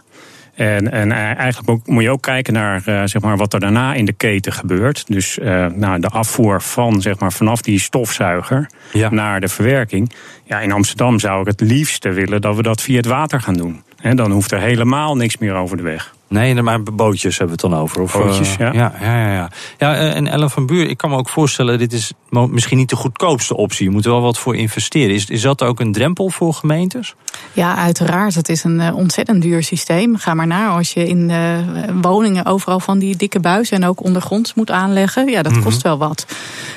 En, 0.57 0.93
en 0.93 1.13
eigenlijk 1.13 1.87
moet 1.87 2.03
je 2.03 2.11
ook 2.11 2.23
kijken 2.23 2.53
naar 2.53 2.83
uh, 2.87 3.03
zeg 3.05 3.23
maar 3.23 3.37
wat 3.37 3.53
er 3.53 3.61
daarna 3.61 3.95
in 3.95 4.05
de 4.05 4.13
keten 4.13 4.53
gebeurt. 4.53 5.05
Dus 5.07 5.39
uh, 5.39 5.67
nou, 5.67 6.01
de 6.01 6.09
afvoer 6.09 6.63
van 6.63 7.01
zeg 7.01 7.19
maar, 7.19 7.33
vanaf 7.33 7.63
die 7.63 7.81
stofzuiger 7.81 8.71
ja. 8.93 9.11
naar 9.11 9.41
de 9.41 9.49
verwerking. 9.49 10.13
Ja, 10.45 10.61
in 10.61 10.73
Amsterdam 10.73 11.19
zou 11.19 11.41
ik 11.41 11.47
het 11.47 11.61
liefste 11.61 12.11
willen 12.11 12.41
dat 12.41 12.57
we 12.57 12.63
dat 12.63 12.83
via 12.83 12.97
het 12.97 13.07
water 13.07 13.41
gaan 13.41 13.55
doen. 13.57 13.83
En 14.01 14.17
dan 14.17 14.31
hoeft 14.31 14.53
er 14.53 14.61
helemaal 14.61 15.17
niks 15.17 15.39
meer 15.39 15.55
over 15.55 15.77
de 15.77 15.83
weg. 15.83 16.16
Nee, 16.29 16.63
maar 16.63 16.83
bootjes 16.83 17.39
hebben 17.39 17.57
we 17.57 17.63
het 17.63 17.73
dan 17.73 17.83
over. 17.83 18.03
Of, 18.03 18.13
bootjes, 18.13 18.53
uh, 18.53 18.59
ja. 18.59 18.73
Ja, 18.73 18.93
ja, 19.01 19.33
ja. 19.33 19.51
ja 19.79 19.95
en 19.95 20.27
Ellen 20.27 20.51
van 20.51 20.67
Buur, 20.67 20.89
ik 20.89 20.97
kan 20.97 21.11
me 21.11 21.17
ook 21.17 21.29
voorstellen... 21.29 21.79
dit 21.79 21.93
is 21.93 22.13
misschien 22.31 22.79
niet 22.79 22.89
de 22.89 22.97
goedkoopste 22.97 23.57
optie. 23.57 23.85
Je 23.85 23.91
moet 23.91 24.05
er 24.05 24.11
wel 24.11 24.21
wat 24.21 24.39
voor 24.39 24.57
investeren. 24.57 25.15
Is, 25.15 25.25
is 25.25 25.43
dat 25.43 25.63
ook 25.63 25.81
een 25.81 25.93
drempel 25.93 26.31
voor 26.31 26.55
gemeentes? 26.55 27.15
Ja, 27.53 27.77
uiteraard. 27.77 28.35
Het 28.35 28.49
is 28.49 28.65
een 28.65 28.95
ontzettend 28.95 29.43
duur 29.43 29.63
systeem. 29.63 30.17
Ga 30.17 30.35
maar 30.35 30.47
naar 30.47 30.71
als 30.71 30.93
je 30.93 31.09
in 31.09 31.29
uh, 31.29 31.59
woningen 32.03 32.45
overal 32.45 32.81
van 32.81 32.99
die 32.99 33.17
dikke 33.17 33.41
buizen... 33.41 33.77
en 33.77 33.89
ook 33.89 34.03
ondergronds 34.03 34.55
moet 34.55 34.71
aanleggen. 34.71 35.29
Ja, 35.29 35.43
dat 35.43 35.53
mm 35.53 35.59
-hmm. 35.59 35.67
kost 35.67 35.83
wel 35.83 35.99
wat. 35.99 36.27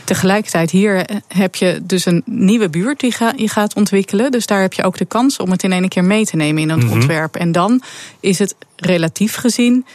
Tegelijkertijd 0.10 0.72
hier 0.72 1.06
heb 1.28 1.56
je 1.56 1.80
dus 1.84 2.06
een 2.06 2.22
nieuwe 2.26 2.70
buurt 2.70 3.00
die 3.00 3.12
ga, 3.12 3.34
je 3.36 3.50
gaat 3.50 3.76
ontwikkelen. 3.76 4.32
Dus 4.32 4.46
daar 4.46 4.62
heb 4.62 4.74
je 4.74 4.84
ook 4.84 4.98
de 4.98 5.06
kans 5.06 5.38
om 5.38 5.52
het 5.52 5.64
in 5.64 5.72
één 5.72 5.88
keer 5.88 6.04
mee 6.04 6.26
te 6.26 6.36
nemen 6.36 6.62
in 6.62 6.70
het 6.70 6.80
mm 6.80 6.86
-hmm. 6.86 6.94
ontwerp. 6.94 7.36
En 7.36 7.52
dan 7.52 7.82
is 8.20 8.40
het 8.40 8.56
relatief 8.76 9.36
gezien 9.36 9.86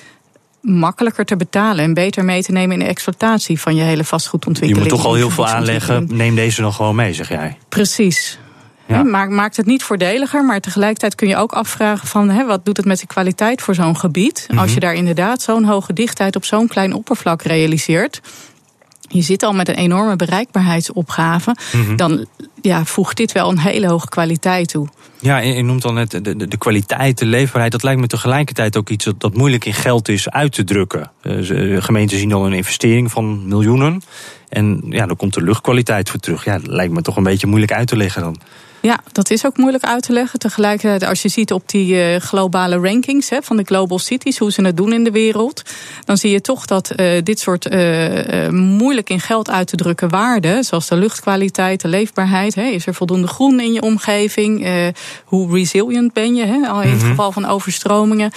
makkelijker 0.60 1.24
te 1.24 1.36
betalen 1.36 1.84
en 1.84 1.94
beter 1.94 2.24
mee 2.24 2.42
te 2.42 2.52
nemen 2.52 2.72
in 2.72 2.78
de 2.78 2.90
exploitatie 2.90 3.60
van 3.60 3.76
je 3.76 3.82
hele 3.82 4.04
vastgoedontwikkeling. 4.04 4.86
Je 4.86 4.92
moet 4.92 5.02
toch 5.02 5.10
al 5.10 5.16
heel 5.16 5.30
veel 5.30 5.46
aanleggen. 5.46 6.06
Neem 6.10 6.34
deze 6.34 6.60
dan 6.60 6.72
gewoon 6.72 6.94
mee, 6.94 7.12
zeg 7.14 7.28
jij. 7.28 7.58
Precies. 7.68 8.38
Ja. 8.86 9.02
Maakt, 9.02 9.30
maakt 9.30 9.56
het 9.56 9.66
niet 9.66 9.82
voordeliger, 9.82 10.44
maar 10.44 10.60
tegelijkertijd 10.60 11.14
kun 11.14 11.28
je 11.28 11.36
ook 11.36 11.52
afvragen 11.52 12.08
van 12.08 12.46
wat 12.46 12.64
doet 12.64 12.76
het 12.76 12.86
met 12.86 13.00
de 13.00 13.06
kwaliteit 13.06 13.62
voor 13.62 13.74
zo'n 13.74 13.96
gebied? 13.96 14.44
Mm 14.48 14.56
-hmm. 14.56 14.64
Als 14.64 14.74
je 14.74 14.80
daar 14.80 14.94
inderdaad 14.94 15.42
zo'n 15.42 15.64
hoge 15.64 15.92
dichtheid 15.92 16.36
op 16.36 16.44
zo'n 16.44 16.68
klein 16.68 16.92
oppervlak 16.92 17.42
realiseert. 17.42 18.20
Je 19.14 19.22
zit 19.22 19.42
al 19.42 19.52
met 19.52 19.68
een 19.68 19.74
enorme 19.74 20.16
bereikbaarheidsopgave. 20.16 21.56
Mm 21.72 21.84
-hmm. 21.84 21.96
Dan 21.96 22.26
ja, 22.62 22.84
voegt 22.84 23.16
dit 23.16 23.32
wel 23.32 23.50
een 23.50 23.58
hele 23.58 23.88
hoge 23.88 24.08
kwaliteit 24.08 24.68
toe. 24.68 24.88
Ja, 25.20 25.38
je 25.38 25.62
noemt 25.62 25.82
dan 25.82 25.94
net 25.94 26.10
de, 26.10 26.36
de, 26.36 26.48
de 26.48 26.56
kwaliteit, 26.56 27.18
de 27.18 27.26
leefbaarheid. 27.26 27.72
Dat 27.72 27.82
lijkt 27.82 28.00
me 28.00 28.06
tegelijkertijd 28.06 28.76
ook 28.76 28.88
iets 28.88 29.04
dat, 29.04 29.20
dat 29.20 29.36
moeilijk 29.36 29.64
in 29.64 29.74
geld 29.74 30.08
is 30.08 30.30
uit 30.30 30.52
te 30.52 30.64
drukken. 30.64 31.10
Uh, 31.22 31.82
gemeenten 31.82 32.18
zien 32.18 32.32
al 32.32 32.46
een 32.46 32.52
investering 32.52 33.10
van 33.10 33.48
miljoenen. 33.48 34.02
En 34.48 34.82
ja, 34.88 35.06
dan 35.06 35.16
komt 35.16 35.34
de 35.34 35.42
luchtkwaliteit 35.42 36.10
voor 36.10 36.20
terug. 36.20 36.44
Ja, 36.44 36.58
dat 36.58 36.66
lijkt 36.66 36.92
me 36.92 37.02
toch 37.02 37.16
een 37.16 37.22
beetje 37.22 37.46
moeilijk 37.46 37.72
uit 37.72 37.88
te 37.88 37.96
leggen 37.96 38.22
dan. 38.22 38.36
Ja, 38.84 39.00
dat 39.12 39.30
is 39.30 39.46
ook 39.46 39.56
moeilijk 39.56 39.84
uit 39.84 40.02
te 40.02 40.12
leggen. 40.12 40.38
Tegelijkertijd, 40.38 41.04
als 41.04 41.22
je 41.22 41.28
ziet 41.28 41.52
op 41.52 41.68
die 41.68 41.94
uh, 41.94 42.16
globale 42.16 42.76
rankings 42.76 43.30
hè, 43.30 43.42
van 43.42 43.56
de 43.56 43.64
global 43.64 43.98
cities, 43.98 44.38
hoe 44.38 44.52
ze 44.52 44.62
het 44.62 44.76
doen 44.76 44.92
in 44.92 45.04
de 45.04 45.10
wereld, 45.10 45.62
dan 46.04 46.16
zie 46.16 46.30
je 46.30 46.40
toch 46.40 46.66
dat 46.66 46.92
uh, 46.96 47.22
dit 47.22 47.40
soort 47.40 47.72
uh, 47.72 48.48
moeilijk 48.48 49.10
in 49.10 49.20
geld 49.20 49.50
uit 49.50 49.66
te 49.66 49.76
drukken 49.76 50.08
waarden, 50.08 50.64
zoals 50.64 50.88
de 50.88 50.96
luchtkwaliteit, 50.96 51.80
de 51.80 51.88
leefbaarheid, 51.88 52.54
hè, 52.54 52.64
is 52.64 52.86
er 52.86 52.94
voldoende 52.94 53.26
groen 53.26 53.60
in 53.60 53.72
je 53.72 53.82
omgeving, 53.82 54.66
hoe 55.24 55.52
resilient 55.52 56.12
ben 56.12 56.34
je, 56.34 56.44
hè, 56.44 56.68
al 56.68 56.82
in 56.82 56.88
het 56.88 56.96
mm-hmm. 56.96 57.08
geval 57.08 57.32
van 57.32 57.46
overstromingen 57.46 58.32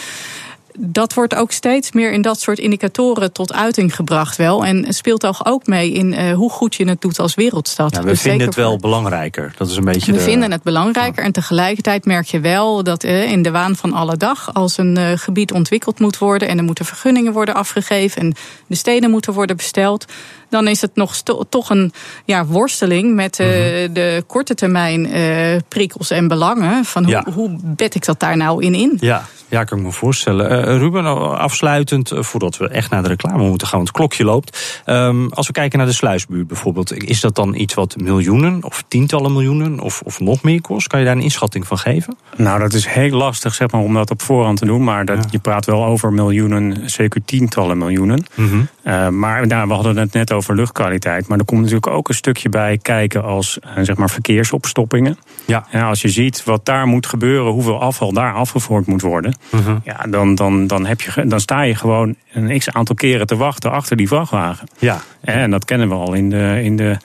dat 0.79 1.13
wordt 1.13 1.35
ook 1.35 1.51
steeds 1.51 1.91
meer 1.91 2.11
in 2.11 2.21
dat 2.21 2.39
soort 2.39 2.59
indicatoren 2.59 3.31
tot 3.31 3.53
uiting 3.53 3.95
gebracht 3.95 4.35
wel. 4.35 4.65
En 4.65 4.93
speelt 4.93 5.19
toch 5.19 5.45
ook 5.45 5.67
mee 5.67 5.91
in 5.91 6.13
uh, 6.13 6.33
hoe 6.33 6.49
goed 6.49 6.75
je 6.75 6.87
het 6.87 7.01
doet 7.01 7.19
als 7.19 7.35
wereldstad. 7.35 7.95
Ja, 7.95 8.01
we 8.01 8.07
dus 8.07 8.21
vinden 8.21 8.47
het 8.47 8.55
wel 8.55 8.69
voor... 8.69 8.79
belangrijker. 8.79 9.53
Dat 9.57 9.69
is 9.69 9.75
een 9.75 9.85
beetje 9.85 10.11
we 10.11 10.17
de... 10.17 10.23
vinden 10.23 10.51
het 10.51 10.63
belangrijker. 10.63 11.23
En 11.23 11.31
tegelijkertijd 11.31 12.05
merk 12.05 12.25
je 12.25 12.39
wel 12.39 12.83
dat 12.83 13.03
uh, 13.03 13.31
in 13.31 13.41
de 13.41 13.51
waan 13.51 13.75
van 13.75 13.93
alle 13.93 14.17
dag... 14.17 14.53
als 14.53 14.77
een 14.77 14.97
uh, 14.97 15.11
gebied 15.15 15.51
ontwikkeld 15.51 15.99
moet 15.99 16.17
worden... 16.17 16.47
en 16.47 16.57
er 16.57 16.63
moeten 16.63 16.85
vergunningen 16.85 17.33
worden 17.33 17.55
afgegeven... 17.55 18.21
en 18.21 18.33
de 18.67 18.75
steden 18.75 19.09
moeten 19.09 19.33
worden 19.33 19.57
besteld 19.57 20.05
dan 20.49 20.67
is 20.67 20.81
het 20.81 20.95
nog 20.95 21.15
toch 21.49 21.69
een 21.69 21.91
ja, 22.25 22.45
worsteling 22.45 23.15
met 23.15 23.39
uh, 23.39 23.47
mm-hmm. 23.47 23.93
de 23.93 24.23
korte 24.27 24.55
termijn 24.55 25.15
uh, 25.15 25.57
prikkels 25.67 26.09
en 26.09 26.27
belangen. 26.27 26.85
Van 26.85 27.03
hoe, 27.03 27.11
ja. 27.11 27.25
hoe 27.33 27.57
bed 27.61 27.95
ik 27.95 28.05
dat 28.05 28.19
daar 28.19 28.37
nou 28.37 28.63
in 28.63 28.73
in? 28.73 28.97
Ja, 28.99 29.25
ja 29.47 29.63
kan 29.63 29.77
ik 29.77 29.83
me 29.83 29.91
voorstellen. 29.91 30.51
Uh, 30.51 30.77
Ruben, 30.77 31.05
afsluitend, 31.37 32.11
voordat 32.15 32.57
we 32.57 32.69
echt 32.69 32.89
naar 32.89 33.01
de 33.01 33.07
reclame 33.07 33.47
moeten 33.47 33.67
gaan, 33.67 33.77
want 33.77 33.87
het 33.87 33.97
klokje 33.97 34.23
loopt. 34.23 34.81
Um, 34.85 35.31
als 35.33 35.47
we 35.47 35.53
kijken 35.53 35.77
naar 35.77 35.87
de 35.87 35.93
sluisbuurt 35.93 36.47
bijvoorbeeld, 36.47 36.93
is 36.93 37.21
dat 37.21 37.35
dan 37.35 37.55
iets 37.55 37.73
wat 37.73 37.95
miljoenen 37.97 38.63
of 38.63 38.83
tientallen 38.87 39.31
miljoenen 39.31 39.79
of, 39.79 40.01
of 40.01 40.19
nog 40.19 40.43
meer 40.43 40.61
kost? 40.61 40.87
Kan 40.87 40.99
je 40.99 41.05
daar 41.05 41.15
een 41.15 41.21
inschatting 41.21 41.67
van 41.67 41.77
geven? 41.77 42.17
Nou, 42.35 42.59
dat 42.59 42.73
is 42.73 42.85
heel 42.85 43.09
lastig 43.09 43.53
zeg 43.53 43.71
maar, 43.71 43.81
om 43.81 43.93
dat 43.93 44.11
op 44.11 44.21
voorhand 44.21 44.57
te 44.57 44.65
doen, 44.65 44.83
maar 44.83 45.05
dat, 45.05 45.17
ja. 45.17 45.27
je 45.31 45.39
praat 45.39 45.65
wel 45.65 45.85
over 45.85 46.13
miljoenen, 46.13 46.89
zeker 46.89 47.25
tientallen 47.25 47.77
miljoenen. 47.77 48.25
Mm-hmm. 48.33 49.19
maar 49.19 49.47
nou, 49.47 49.67
we 49.67 49.73
hadden 49.73 49.97
het 49.97 50.13
net 50.13 50.31
over 50.31 50.36
luchtkwaliteit. 50.45 51.27
Maar 51.27 51.37
er 51.37 51.45
komt 51.45 51.59
natuurlijk 51.59 51.87
ook 51.87 52.09
een 52.09 52.15
stukje 52.15 52.49
bij 52.49 52.77
kijken 52.81 53.23
als 53.23 53.57
zeg 53.81 53.95
maar 53.95 54.09
verkeersopstoppingen. 54.09 55.17
Ja. 55.45 55.67
ja. 55.71 55.87
als 55.87 56.01
je 56.01 56.09
ziet 56.09 56.43
wat 56.43 56.65
daar 56.65 56.87
moet 56.87 57.05
gebeuren, 57.05 57.51
hoeveel 57.51 57.81
afval 57.81 58.13
daar 58.13 58.33
afgevoerd 58.33 58.85
moet 58.85 59.01
worden, 59.01 59.35
uh-huh. 59.53 59.75
ja, 59.83 60.05
dan, 60.09 60.35
dan, 60.35 60.67
dan, 60.67 60.85
heb 60.85 61.01
je, 61.01 61.27
dan 61.27 61.39
sta 61.39 61.61
je 61.61 61.75
gewoon 61.75 62.15
een 62.33 62.57
x 62.57 62.69
aantal 62.69 62.95
keren 62.95 63.27
te 63.27 63.35
wachten 63.35 63.71
achter 63.71 63.97
die 63.97 64.07
vrachtwagen. 64.07 64.67
Ja. 64.79 65.01
En 65.21 65.51
dat 65.51 65.65
kennen 65.65 65.89
we 65.89 65.95
al 65.95 66.13
in 66.13 66.29
de. 66.29 66.59
In 66.63 66.75
de 66.75 66.97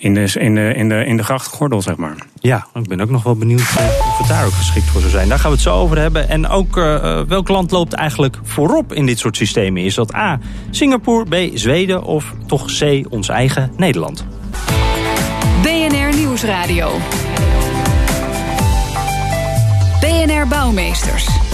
in 0.00 0.14
de, 0.14 0.32
in, 0.34 0.54
de, 0.54 0.72
in, 0.74 0.88
de, 0.88 1.04
in 1.04 1.16
de 1.16 1.22
grachtgordel, 1.22 1.82
zeg 1.82 1.96
maar. 1.96 2.16
Ja, 2.34 2.66
ik 2.74 2.88
ben 2.88 3.00
ook 3.00 3.10
nog 3.10 3.22
wel 3.22 3.36
benieuwd 3.36 3.60
of 3.60 4.18
het 4.18 4.28
daar 4.28 4.46
ook 4.46 4.52
geschikt 4.52 4.86
voor 4.86 5.00
zou 5.00 5.12
zijn. 5.12 5.28
Daar 5.28 5.38
gaan 5.38 5.50
we 5.50 5.56
het 5.56 5.64
zo 5.64 5.74
over 5.74 5.98
hebben. 5.98 6.28
En 6.28 6.48
ook 6.48 6.76
uh, 6.76 7.20
welk 7.20 7.48
land 7.48 7.70
loopt 7.70 7.92
eigenlijk 7.92 8.38
voorop 8.42 8.92
in 8.92 9.06
dit 9.06 9.18
soort 9.18 9.36
systemen? 9.36 9.82
Is 9.82 9.94
dat 9.94 10.14
A, 10.14 10.38
Singapore, 10.70 11.24
B, 11.24 11.58
Zweden 11.58 12.02
of 12.02 12.34
toch 12.46 12.66
C, 12.78 13.04
ons 13.08 13.28
eigen 13.28 13.72
Nederland? 13.76 14.26
BNR 15.62 16.16
Nieuwsradio. 16.16 16.90
BNR 20.00 20.46
Bouwmeesters. 20.48 21.49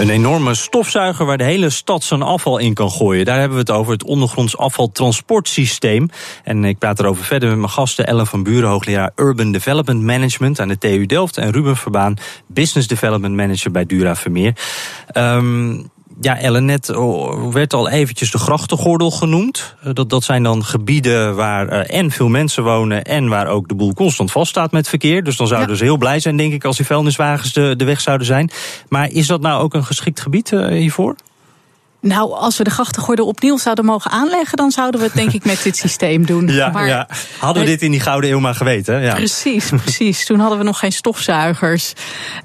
Een 0.00 0.10
enorme 0.10 0.54
stofzuiger 0.54 1.26
waar 1.26 1.38
de 1.38 1.44
hele 1.44 1.70
stad 1.70 2.04
zijn 2.04 2.22
afval 2.22 2.58
in 2.58 2.74
kan 2.74 2.90
gooien. 2.90 3.24
Daar 3.24 3.38
hebben 3.38 3.56
we 3.56 3.62
het 3.62 3.70
over, 3.70 3.92
het 3.92 4.04
ondergronds 4.04 4.56
afvaltransportsysteem. 4.56 6.08
En 6.44 6.64
ik 6.64 6.78
praat 6.78 7.00
erover 7.00 7.24
verder 7.24 7.48
met 7.48 7.58
mijn 7.58 7.70
gasten 7.70 8.06
Ellen 8.06 8.26
van 8.26 8.42
Buren, 8.42 8.68
hoogleraar 8.68 9.12
Urban 9.16 9.52
Development 9.52 10.02
Management 10.02 10.60
aan 10.60 10.68
de 10.68 10.78
TU 10.78 11.06
Delft. 11.06 11.36
En 11.36 11.50
Ruben 11.50 11.76
Verbaan, 11.76 12.16
Business 12.46 12.88
Development 12.88 13.34
Manager 13.34 13.70
bij 13.70 13.86
Dura 13.86 14.16
Vermeer. 14.16 14.54
Um, 15.14 15.90
ja, 16.20 16.38
Ellen, 16.38 16.64
net 16.64 16.86
werd 17.52 17.74
al 17.74 17.88
eventjes 17.88 18.30
de 18.30 18.38
grachtengordel 18.38 19.10
genoemd. 19.10 19.74
Dat, 19.92 20.10
dat 20.10 20.24
zijn 20.24 20.42
dan 20.42 20.64
gebieden 20.64 21.34
waar 21.34 21.68
en 21.68 22.10
veel 22.10 22.28
mensen 22.28 22.62
wonen... 22.62 23.04
en 23.04 23.28
waar 23.28 23.46
ook 23.46 23.68
de 23.68 23.74
boel 23.74 23.94
constant 23.94 24.30
vaststaat 24.30 24.72
met 24.72 24.88
verkeer. 24.88 25.24
Dus 25.24 25.36
dan 25.36 25.46
zouden 25.46 25.70
ja. 25.70 25.76
ze 25.76 25.84
heel 25.84 25.96
blij 25.96 26.20
zijn, 26.20 26.36
denk 26.36 26.52
ik, 26.52 26.64
als 26.64 26.76
die 26.76 26.86
vuilniswagens 26.86 27.52
de, 27.52 27.74
de 27.76 27.84
weg 27.84 28.00
zouden 28.00 28.26
zijn. 28.26 28.50
Maar 28.88 29.10
is 29.10 29.26
dat 29.26 29.40
nou 29.40 29.62
ook 29.62 29.74
een 29.74 29.84
geschikt 29.84 30.20
gebied 30.20 30.50
uh, 30.50 30.66
hiervoor? 30.66 31.16
Nou, 32.00 32.32
als 32.32 32.58
we 32.58 32.64
de 32.64 32.70
grachtengordel 32.70 33.26
opnieuw 33.26 33.58
zouden 33.58 33.84
mogen 33.84 34.10
aanleggen, 34.10 34.56
dan 34.56 34.70
zouden 34.70 35.00
we 35.00 35.06
het 35.06 35.14
denk 35.14 35.32
ik 35.32 35.44
met 35.44 35.62
dit 35.62 35.76
systeem 35.76 36.26
doen. 36.26 36.48
Ja, 36.60 36.68
maar, 36.68 36.86
ja. 36.86 37.08
hadden 37.38 37.62
we 37.62 37.68
dit 37.68 37.82
in 37.82 37.90
die 37.90 38.00
Gouden 38.00 38.30
Eeuw 38.30 38.40
maar 38.40 38.54
geweten. 38.54 39.02
Ja. 39.02 39.14
Precies, 39.14 39.68
precies. 39.82 40.24
Toen 40.24 40.40
hadden 40.40 40.58
we 40.58 40.64
nog 40.64 40.78
geen 40.78 40.92
stofzuigers. 40.92 41.92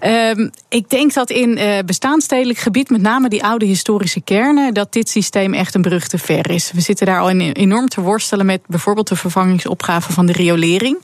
Um, 0.01 0.51
ik 0.69 0.89
denk 0.89 1.13
dat 1.13 1.29
in 1.29 1.57
uh, 1.57 1.77
bestaanstedelijk 1.85 2.59
gebied, 2.59 2.89
met 2.89 3.01
name 3.01 3.29
die 3.29 3.43
oude 3.43 3.65
historische 3.65 4.21
kernen, 4.21 4.73
dat 4.73 4.93
dit 4.93 5.09
systeem 5.09 5.53
echt 5.53 5.75
een 5.75 5.81
brug 5.81 6.07
te 6.07 6.17
ver 6.17 6.49
is. 6.49 6.71
We 6.73 6.81
zitten 6.81 7.05
daar 7.05 7.19
al 7.19 7.29
in, 7.29 7.41
enorm 7.41 7.87
te 7.87 8.01
worstelen 8.01 8.45
met 8.45 8.61
bijvoorbeeld 8.67 9.07
de 9.07 9.15
vervangingsopgave 9.15 10.13
van 10.13 10.25
de 10.25 10.33
riolering. 10.33 10.97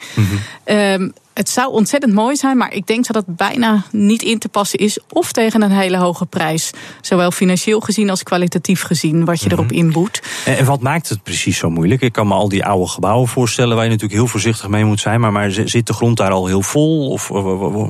Um, 0.66 1.14
het 1.34 1.50
zou 1.50 1.72
ontzettend 1.72 2.14
mooi 2.14 2.36
zijn, 2.36 2.58
maar 2.58 2.74
ik 2.74 2.88
denk 2.88 3.08
dat 3.08 3.16
het 3.16 3.36
bijna 3.36 3.84
niet 3.92 4.22
in 4.22 4.40
te 4.40 4.50
passen 4.50 4.80
is. 4.80 5.00
Of 5.10 5.32
tegen 5.32 5.62
een 5.62 5.72
hele 5.72 5.98
hoge 5.98 6.26
prijs. 6.26 6.72
Zowel 7.02 7.32
financieel 7.32 7.80
gezien 7.80 8.10
als 8.10 8.24
kwalitatief 8.24 8.82
gezien, 8.82 9.26
wat 9.26 9.42
je 9.42 9.52
erop 9.52 9.72
inboet. 9.72 10.22
En 10.46 10.66
wat 10.66 10.82
maakt 10.82 11.10
het 11.10 11.24
precies 11.24 11.58
zo 11.58 11.70
moeilijk? 11.70 12.02
Ik 12.02 12.12
kan 12.12 12.28
me 12.28 12.34
al 12.34 12.50
die 12.50 12.66
oude 12.66 12.88
gebouwen 12.88 13.28
voorstellen 13.28 13.76
waar 13.76 13.86
je 13.86 13.92
natuurlijk 13.92 14.20
heel 14.20 14.30
voorzichtig 14.30 14.68
mee 14.68 14.86
moet 14.86 15.00
zijn. 15.00 15.20
Maar, 15.20 15.32
maar 15.32 15.52
zit 15.52 15.88
de 15.88 15.94
grond 15.94 16.18
daar 16.18 16.32
al 16.32 16.48
heel 16.48 16.62
vol? 16.62 17.10
Of 17.10 17.30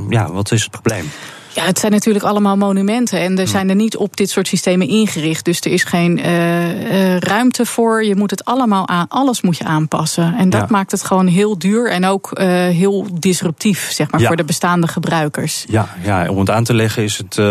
ja, 0.10 0.31
wat 0.31 0.51
is 0.51 0.62
het 0.62 0.71
probleem? 0.71 1.12
Ja, 1.53 1.65
het 1.65 1.79
zijn 1.79 1.91
natuurlijk 1.91 2.25
allemaal 2.25 2.58
monumenten 2.58 3.20
en 3.20 3.39
er 3.39 3.48
zijn 3.48 3.70
er 3.70 3.75
niet 3.75 3.98
op 3.98 4.17
dit 4.17 4.29
soort 4.29 4.48
systemen 4.48 4.88
ingericht. 4.88 5.46
Dus 5.46 5.62
er 5.62 5.72
is 5.72 5.84
geen 5.84 6.17
uh, 6.17 7.13
uh, 7.13 7.17
ruimte 7.17 7.65
voor. 7.65 8.03
Je 8.03 8.15
moet 8.15 8.31
het 8.31 8.46
allemaal 8.46 8.88
aan, 8.88 9.05
alles 9.10 9.41
moet 9.41 9.58
je 9.58 9.63
aanpassen. 9.63 10.36
En 10.38 10.50
dat 10.50 10.62
ja. 10.62 10.67
maakt 10.70 10.91
het 10.91 11.03
gewoon 11.03 11.27
heel 11.27 11.58
duur 11.58 11.91
en 11.91 12.05
ook 12.05 12.31
uh, 12.34 12.46
heel 12.48 13.08
disruptief, 13.13 13.91
zeg 13.91 14.12
maar, 14.12 14.22
ja. 14.22 14.27
voor 14.27 14.36
de 14.36 14.43
bestaande 14.43 14.88
gebruikers. 14.88 15.65
Ja, 15.67 15.88
ja, 16.03 16.29
om 16.29 16.39
het 16.39 16.50
aan 16.50 16.63
te 16.63 16.74
leggen 16.74 17.03
is 17.03 17.17
het 17.17 17.41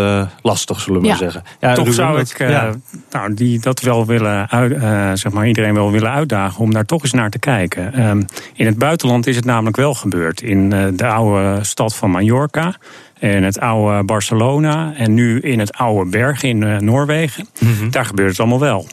lastig, 0.41 0.79
zullen 0.79 1.01
we 1.01 1.07
ja. 1.07 1.13
maar 1.13 1.21
zeggen. 1.21 1.43
Ja, 1.59 1.73
Toch 1.73 1.93
zou 1.93 2.19
ik 2.19 2.39
nou, 3.11 3.33
die 3.33 3.59
dat 3.59 3.81
wel 3.81 4.05
willen 4.05 4.49
uit, 4.49 5.19
zeg 5.19 5.31
maar, 5.31 5.47
iedereen 5.47 5.73
wel 5.73 5.91
willen 5.91 6.11
uitdagen 6.11 6.61
om 6.61 6.73
daar 6.73 6.85
toch 6.85 7.03
eens 7.03 7.13
naar 7.13 7.29
te 7.29 7.39
kijken. 7.39 8.07
Um, 8.07 8.25
in 8.53 8.65
het 8.65 8.77
buitenland 8.77 9.27
is 9.27 9.35
het 9.35 9.45
namelijk 9.45 9.77
wel 9.77 9.93
gebeurd. 9.93 10.41
In 10.41 10.69
de 10.95 11.07
oude 11.07 11.63
stad 11.63 11.95
van 11.95 12.11
Mallorca 12.11 12.75
in 13.21 13.43
het 13.43 13.59
oude 13.59 14.03
Barcelona 14.03 14.93
en 14.95 15.13
nu 15.13 15.39
in 15.39 15.59
het 15.59 15.73
oude 15.73 16.09
Bergen 16.09 16.49
in 16.49 16.61
uh, 16.61 16.77
Noorwegen. 16.77 17.47
Mm-hmm. 17.59 17.91
Daar 17.91 18.05
gebeurt 18.05 18.29
het 18.29 18.39
allemaal 18.39 18.59
wel. 18.59 18.87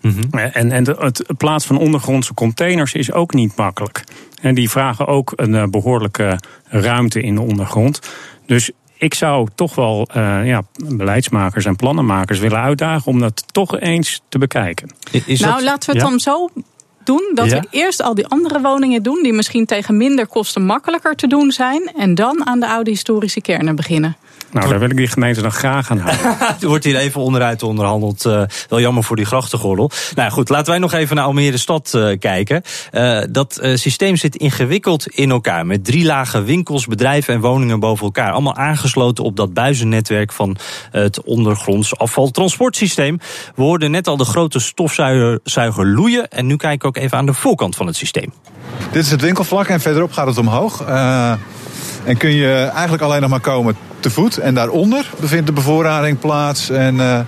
Mm-hmm. 0.00 0.30
En, 0.30 0.72
en 0.72 0.84
de, 0.84 0.96
het 0.98 1.24
plaats 1.36 1.66
van 1.66 1.78
ondergrondse 1.78 2.34
containers 2.34 2.94
is 2.94 3.12
ook 3.12 3.34
niet 3.34 3.56
makkelijk. 3.56 4.04
En 4.40 4.54
die 4.54 4.70
vragen 4.70 5.06
ook 5.06 5.32
een 5.36 5.54
uh, 5.54 5.64
behoorlijke 5.64 6.38
ruimte 6.68 7.20
in 7.20 7.34
de 7.34 7.40
ondergrond. 7.40 8.00
Dus 8.46 8.70
ik 8.96 9.14
zou 9.14 9.48
toch 9.54 9.74
wel 9.74 10.08
uh, 10.16 10.46
ja, 10.46 10.62
beleidsmakers 10.84 11.64
en 11.64 11.76
plannenmakers 11.76 12.38
willen 12.38 12.60
uitdagen 12.60 13.12
om 13.12 13.20
dat 13.20 13.44
toch 13.52 13.80
eens 13.80 14.22
te 14.28 14.38
bekijken. 14.38 14.90
Is 15.26 15.40
nou, 15.40 15.62
laten 15.62 15.92
we 15.92 15.98
het 15.98 16.08
dan 16.08 16.20
zo 16.20 16.48
doen. 17.06 17.30
Dat 17.34 17.48
we 17.48 17.62
eerst 17.70 18.02
al 18.02 18.14
die 18.14 18.26
andere 18.26 18.60
woningen 18.60 19.02
doen, 19.02 19.22
die 19.22 19.32
misschien 19.32 19.66
tegen 19.66 19.96
minder 19.96 20.26
kosten 20.26 20.64
makkelijker 20.64 21.14
te 21.14 21.26
doen 21.26 21.50
zijn. 21.50 21.92
En 21.96 22.14
dan 22.14 22.46
aan 22.46 22.60
de 22.60 22.66
oude 22.68 22.90
historische 22.90 23.40
kernen 23.40 23.76
beginnen. 23.76 24.16
Nou, 24.52 24.68
daar 24.68 24.78
wil 24.78 24.90
ik 24.90 24.96
die 24.96 25.06
gemeente 25.06 25.40
nog 25.40 25.54
graag 25.54 25.90
aan 25.90 25.98
houden. 25.98 26.38
er 26.60 26.68
wordt 26.68 26.84
hier 26.84 26.96
even 26.96 27.20
onderuit 27.20 27.62
onderhandeld. 27.62 28.24
Uh, 28.24 28.42
wel 28.68 28.80
jammer 28.80 29.04
voor 29.04 29.16
die 29.16 29.24
grachtengordel. 29.24 29.90
Nou 30.14 30.30
goed, 30.30 30.48
laten 30.48 30.70
wij 30.70 30.78
nog 30.78 30.92
even 30.92 31.16
naar 31.16 31.24
Almere 31.24 31.56
Stad 31.56 31.92
uh, 31.96 32.18
kijken. 32.18 32.62
Uh, 32.92 33.22
dat 33.30 33.60
systeem 33.74 34.16
zit 34.16 34.36
ingewikkeld 34.36 35.06
in 35.06 35.30
elkaar. 35.30 35.66
Met 35.66 35.84
drie 35.84 36.04
lagen 36.04 36.44
winkels, 36.44 36.86
bedrijven 36.86 37.34
en 37.34 37.40
woningen 37.40 37.80
boven 37.80 38.04
elkaar. 38.04 38.32
Allemaal 38.32 38.56
aangesloten 38.56 39.24
op 39.24 39.36
dat 39.36 39.54
buizennetwerk 39.54 40.32
van 40.32 40.56
het 40.90 41.22
ondergronds 41.22 41.98
afvaltransportsysteem. 41.98 43.18
We 43.54 43.62
hoorden 43.62 43.90
net 43.90 44.08
al 44.08 44.16
de 44.16 44.24
grote 44.24 44.58
stofzuiger 44.58 45.86
loeien. 45.86 46.28
En 46.28 46.46
nu 46.46 46.56
kijken 46.56 46.80
we 46.80 46.96
ook 46.96 47.04
even 47.04 47.18
aan 47.18 47.26
de 47.26 47.34
voorkant 47.34 47.76
van 47.76 47.86
het 47.86 47.96
systeem. 47.96 48.32
Dit 48.92 49.04
is 49.04 49.10
het 49.10 49.20
winkelvlak 49.20 49.66
en 49.66 49.80
verderop 49.80 50.12
gaat 50.12 50.26
het 50.26 50.38
omhoog. 50.38 50.80
en 52.04 52.16
kun 52.16 52.34
je 52.34 52.70
eigenlijk 52.72 53.02
alleen 53.02 53.20
nog 53.20 53.30
maar 53.30 53.40
komen 53.40 53.76
te 54.02 54.10
voet. 54.10 54.38
En 54.38 54.54
daaronder 54.54 55.10
bevindt 55.20 55.46
de 55.46 55.52
bevoorrading 55.52 56.18
plaats 56.18 56.70
en 56.70 56.94
uh, 56.94 57.18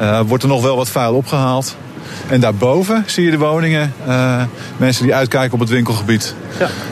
uh, 0.00 0.20
wordt 0.26 0.42
er 0.42 0.48
nog 0.48 0.62
wel 0.62 0.76
wat 0.76 0.88
vuil 0.88 1.14
opgehaald. 1.14 1.76
En 2.28 2.40
daarboven 2.40 3.04
zie 3.06 3.24
je 3.24 3.30
de 3.30 3.38
woningen, 3.38 3.92
uh, 4.08 4.42
mensen 4.76 5.02
die 5.02 5.14
uitkijken 5.14 5.52
op 5.52 5.60
het 5.60 5.68
winkelgebied. 5.68 6.34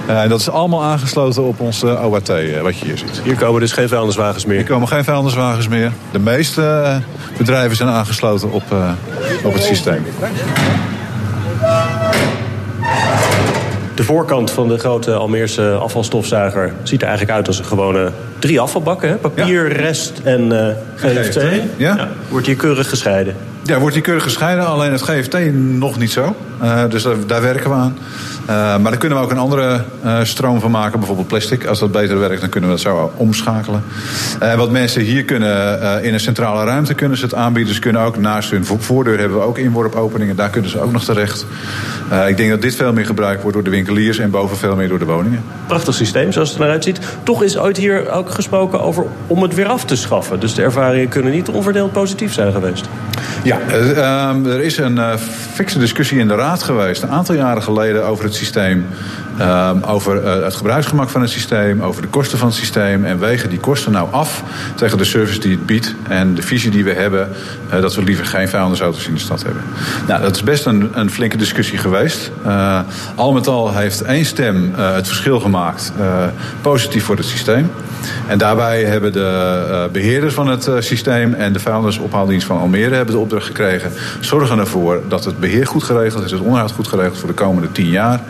Ja. 0.07 0.23
en 0.23 0.29
dat 0.29 0.41
is 0.41 0.51
allemaal 0.51 0.83
aangesloten 0.83 1.43
op 1.43 1.61
ons 1.61 1.85
OAT, 1.85 2.29
wat 2.63 2.79
je 2.79 2.85
hier 2.85 2.99
ziet. 2.99 3.21
Hier 3.25 3.37
komen 3.37 3.61
dus 3.61 3.73
geen 3.73 3.89
vuilniswagens 3.89 4.45
meer? 4.45 4.57
Hier 4.57 4.67
komen 4.67 4.89
geen 4.89 5.05
vuilniswagens 5.05 5.69
meer. 5.69 5.93
De 6.11 6.19
meeste 6.19 7.01
bedrijven 7.37 7.77
zijn 7.77 7.89
aangesloten 7.89 8.53
op, 8.53 8.65
op 9.43 9.53
het 9.53 9.63
systeem. 9.63 10.05
De 14.05 14.11
voorkant 14.11 14.51
van 14.51 14.69
de 14.69 14.79
grote 14.79 15.13
Almeerse 15.13 15.73
afvalstofzuiger 15.73 16.73
ziet 16.83 17.01
er 17.01 17.09
eigenlijk 17.09 17.37
uit 17.37 17.47
als 17.47 17.59
een 17.59 17.65
gewone 17.65 18.11
drie 18.39 18.61
afvalbakken. 18.61 19.09
Hè? 19.09 19.17
Papier, 19.17 19.73
rest 19.73 20.21
en 20.25 20.41
uh, 20.47 20.69
eh, 20.69 20.77
GFT. 20.97 21.41
Ja. 21.77 21.97
ja. 21.97 22.09
Wordt 22.29 22.47
hier 22.47 22.57
keurig 22.57 22.89
gescheiden. 22.89 23.37
Ja, 23.67 23.79
wordt 23.79 23.95
hier 23.95 24.05
keurig 24.05 24.23
gescheiden. 24.23 24.67
Alleen 24.67 24.93
het 24.93 25.03
GFT 25.03 25.53
nog 25.55 25.99
niet 25.99 26.11
zo. 26.11 26.37
Uh, 26.63 26.83
dus 26.89 27.03
daar, 27.03 27.17
daar, 27.27 27.43
werken 27.43 27.71
we 27.71 27.77
aan. 27.77 27.99
Uh, 28.43 28.47
maar 28.47 28.91
daar 28.91 28.97
kunnen 28.97 29.19
we 29.19 29.25
ook 29.25 29.31
een 29.31 29.39
andere 29.39 29.85
uh, 30.05 30.23
stroom 30.23 30.61
van 30.61 30.71
maken. 30.71 30.99
Bijvoorbeeld 30.99 31.29
plastic. 31.29 31.67
Als 31.67 31.79
dat 31.79 31.93
beter 31.93 32.19
werkt, 32.19 32.41
dan 32.41 32.49
kunnen 32.49 32.71
we 32.71 32.77
dat 32.77 32.85
zo 32.85 33.13
omschakelen. 33.17 33.83
wat 34.57 34.71
mensen 34.71 35.03
hier 35.03 35.25
kunnen, 35.25 36.03
in 36.03 36.13
een 36.13 36.21
centrale 36.21 36.65
ruimte 36.65 36.95
kunnen 36.95 37.19
ze 37.19 37.25
het 37.25 37.35
aanbieden. 37.35 37.75
Ze 37.75 37.81
kunnen 37.81 38.03
ook 38.03 38.19
naast 38.19 38.51
hun 38.51 38.65
voordeur 38.65 39.19
hebben 39.19 39.39
we 39.39 39.45
ook 39.45 39.59
inworpopeningen. 39.59 40.37
Daar 40.37 40.51
kunnen 40.51 40.71
ze 40.71 40.81
ook 40.81 40.93
nog 40.93 41.05
terecht. 41.05 41.47
ik 42.29 42.37
denk 42.37 42.51
dat 42.51 42.63
dit 42.63 42.75
veel 42.75 42.93
meer 42.93 43.07
gebruikt 43.07 43.41
wordt 43.41 43.57
door 43.57 43.65
de 43.65 43.71
winkeliers 43.71 44.19
en 44.19 44.31
boven 44.31 44.57
veel 44.57 44.77
meer 44.77 44.89
door 44.89 44.99
de 44.99 45.05
woningen. 45.05 45.43
Prachtig 45.67 45.95
systeem 45.95 46.33
zoals 46.33 46.51
het 46.51 46.61
eruit 46.61 46.85
ziet. 46.85 46.99
Toch 47.23 47.43
is 47.43 47.59
ooit 47.59 47.77
hier 47.77 48.11
ook 48.11 48.31
gesproken 48.31 48.81
over 48.81 49.05
om 49.27 49.43
het 49.43 49.55
weer 49.55 49.67
af 49.67 49.85
te 49.85 49.97
schaffen. 49.97 50.41
Dus 50.41 50.55
de 50.55 50.63
ervaringen 50.63 51.09
kunnen 51.09 51.33
niet 51.33 51.49
onverdeeld 51.49 51.93
positief 51.93 52.33
zijn 52.33 52.53
geweest. 52.53 52.89
Ja, 53.43 53.54
uh, 53.71 54.47
er 54.47 54.61
is 54.61 54.79
een 54.79 54.97
uh, 54.97 55.17
fikse 55.53 55.79
discussie 55.79 56.19
in 56.19 56.29
de 56.29 56.35
Raad 56.35 56.63
geweest... 56.63 57.03
een 57.03 57.11
aantal 57.11 57.35
jaren 57.35 57.63
geleden 57.63 58.07
over 58.07 58.25
het 58.25 58.35
systeem... 58.35 58.87
Um, 59.41 59.83
over 59.83 60.23
uh, 60.23 60.45
het 60.45 60.55
gebruiksgemak 60.55 61.09
van 61.09 61.21
het 61.21 61.31
systeem, 61.31 61.83
over 61.83 62.03
de 62.03 62.09
kosten 62.09 62.39
van 62.39 62.49
het 62.49 62.57
systeem. 62.57 63.05
En 63.05 63.19
wegen 63.19 63.51
die 63.51 63.59
kosten 63.59 63.93
nou 63.93 64.09
af 64.11 64.43
tegen 64.75 64.99
de 64.99 65.05
service 65.05 65.41
die 65.41 65.51
het 65.51 65.67
biedt. 65.67 65.95
En 66.09 66.35
de 66.35 66.43
visie 66.43 66.71
die 66.71 66.85
we 66.85 66.93
hebben, 66.93 67.29
uh, 67.75 67.81
dat 67.81 67.95
we 67.95 68.03
liever 68.03 68.27
geen 68.27 68.49
vuilnisauto's 68.49 69.07
in 69.07 69.15
de 69.15 69.21
stad 69.21 69.43
hebben. 69.43 69.63
Nou, 70.07 70.23
dat 70.23 70.35
is 70.35 70.43
best 70.43 70.67
een, 70.67 70.91
een 70.93 71.11
flinke 71.11 71.37
discussie 71.37 71.79
geweest. 71.79 72.31
Al 73.15 73.33
met 73.33 73.47
al 73.47 73.75
heeft 73.75 74.03
één 74.03 74.25
stem 74.25 74.73
het 74.77 75.07
verschil 75.07 75.41
gemaakt. 75.41 75.93
positief 76.61 77.05
voor 77.05 77.17
het 77.17 77.27
systeem. 77.27 77.71
En 78.27 78.39
daarbij 78.39 78.85
hebben 78.85 79.13
de 79.13 79.89
beheerders 79.93 80.35
van 80.35 80.49
het 80.49 80.71
systeem 80.79 81.35
en 81.35 81.53
de 81.53 81.61
vuilnisophaaldienst 81.61 82.47
van 82.47 82.59
Almere 82.59 82.95
hebben 82.95 83.15
de 83.15 83.21
opdracht 83.21 83.44
gekregen. 83.45 83.93
Zorgen 84.21 84.59
ervoor 84.59 85.01
dat 85.09 85.25
het 85.25 85.41
beheer 85.41 85.67
goed 85.67 85.83
geregeld 85.83 86.25
is, 86.25 86.31
het 86.31 86.41
onderhoud 86.41 86.73
goed 86.73 86.89
geregeld 86.89 87.19
voor 87.19 87.29
de 87.29 87.35
komende 87.35 87.73
tien 87.73 87.89
jaar. 87.89 88.21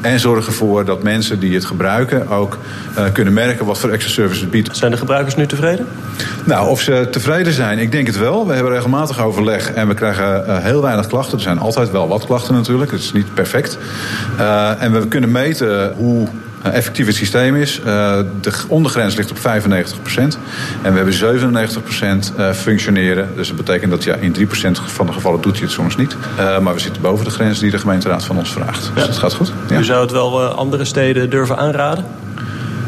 En 0.00 0.20
zorgen 0.20 0.46
ervoor 0.46 0.84
dat 0.84 1.02
mensen 1.02 1.40
die 1.40 1.54
het 1.54 1.64
gebruiken 1.64 2.28
ook 2.28 2.58
uh, 2.98 3.04
kunnen 3.12 3.32
merken 3.32 3.66
wat 3.66 3.78
voor 3.78 3.90
extra 3.90 4.12
service 4.12 4.40
het 4.40 4.50
biedt. 4.50 4.76
Zijn 4.76 4.90
de 4.90 4.96
gebruikers 4.96 5.36
nu 5.36 5.46
tevreden? 5.46 5.86
Nou, 6.44 6.68
of 6.68 6.80
ze 6.80 7.08
tevreden 7.10 7.52
zijn, 7.52 7.78
ik 7.78 7.92
denk 7.92 8.06
het 8.06 8.18
wel. 8.18 8.46
We 8.46 8.54
hebben 8.54 8.72
regelmatig 8.72 9.22
overleg 9.22 9.72
en 9.72 9.88
we 9.88 9.94
krijgen 9.94 10.44
uh, 10.46 10.58
heel 10.58 10.82
weinig 10.82 11.06
klachten. 11.06 11.36
Er 11.36 11.42
zijn 11.42 11.58
altijd 11.58 11.90
wel 11.90 12.08
wat 12.08 12.26
klachten 12.26 12.54
natuurlijk, 12.54 12.90
het 12.90 13.00
is 13.00 13.12
niet 13.12 13.34
perfect. 13.34 13.78
Uh, 14.38 14.82
en 14.82 14.92
we 14.92 15.08
kunnen 15.08 15.32
meten 15.32 15.92
hoe 15.96 16.28
effectief 16.72 17.06
het 17.06 17.14
systeem 17.14 17.56
is. 17.56 17.80
de 18.40 18.52
ondergrens 18.68 19.14
ligt 19.14 19.30
op 19.30 19.38
95%. 19.38 19.40
En 20.82 20.92
we 20.92 20.96
hebben 20.96 21.14
97% 22.52 22.54
functioneren. 22.54 23.28
Dus 23.36 23.48
dat 23.48 23.56
betekent 23.56 23.90
dat 23.90 24.04
ja, 24.04 24.14
in 24.14 24.36
3% 24.36 24.40
van 24.86 25.06
de 25.06 25.12
gevallen 25.12 25.40
doet 25.40 25.52
hij 25.52 25.62
het 25.62 25.70
soms 25.70 25.96
niet. 25.96 26.16
maar 26.36 26.74
we 26.74 26.80
zitten 26.80 27.02
boven 27.02 27.24
de 27.24 27.30
grens 27.30 27.58
die 27.58 27.70
de 27.70 27.78
gemeenteraad 27.78 28.24
van 28.24 28.38
ons 28.38 28.52
vraagt. 28.52 28.90
Dus 28.94 29.06
dat 29.06 29.16
gaat 29.16 29.34
goed. 29.34 29.52
Ja. 29.68 29.78
U 29.78 29.84
zou 29.84 30.00
het 30.00 30.10
wel 30.10 30.44
andere 30.44 30.84
steden 30.84 31.30
durven 31.30 31.56
aanraden? 31.56 32.04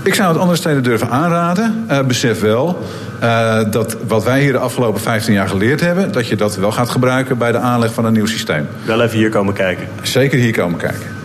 Ik 0.03 0.15
zou 0.15 0.29
het 0.29 0.39
andere 0.39 0.59
steden 0.59 0.83
durven 0.83 1.11
aanraden. 1.11 1.87
Besef 2.07 2.41
wel 2.41 2.79
uh, 3.23 3.59
dat 3.71 3.97
wat 4.07 4.25
wij 4.25 4.41
hier 4.41 4.53
de 4.53 4.59
afgelopen 4.59 5.01
15 5.01 5.33
jaar 5.33 5.49
geleerd 5.49 5.81
hebben... 5.81 6.13
dat 6.13 6.29
je 6.29 6.37
dat 6.37 6.57
wel 6.57 6.73
gaat 6.73 6.89
gebruiken 6.89 7.39
bij 7.39 7.53
de 7.53 7.59
aanleg 7.59 7.93
van 7.93 8.05
een 8.05 8.13
nieuw 8.13 8.27
systeem. 8.27 8.69
Wel 8.85 9.03
even 9.03 9.19
hier 9.19 9.29
komen 9.29 9.55
kijken. 9.55 9.89
Zeker 10.03 10.39
hier 10.39 10.53
komen 10.53 10.79
kijken. 10.79 11.16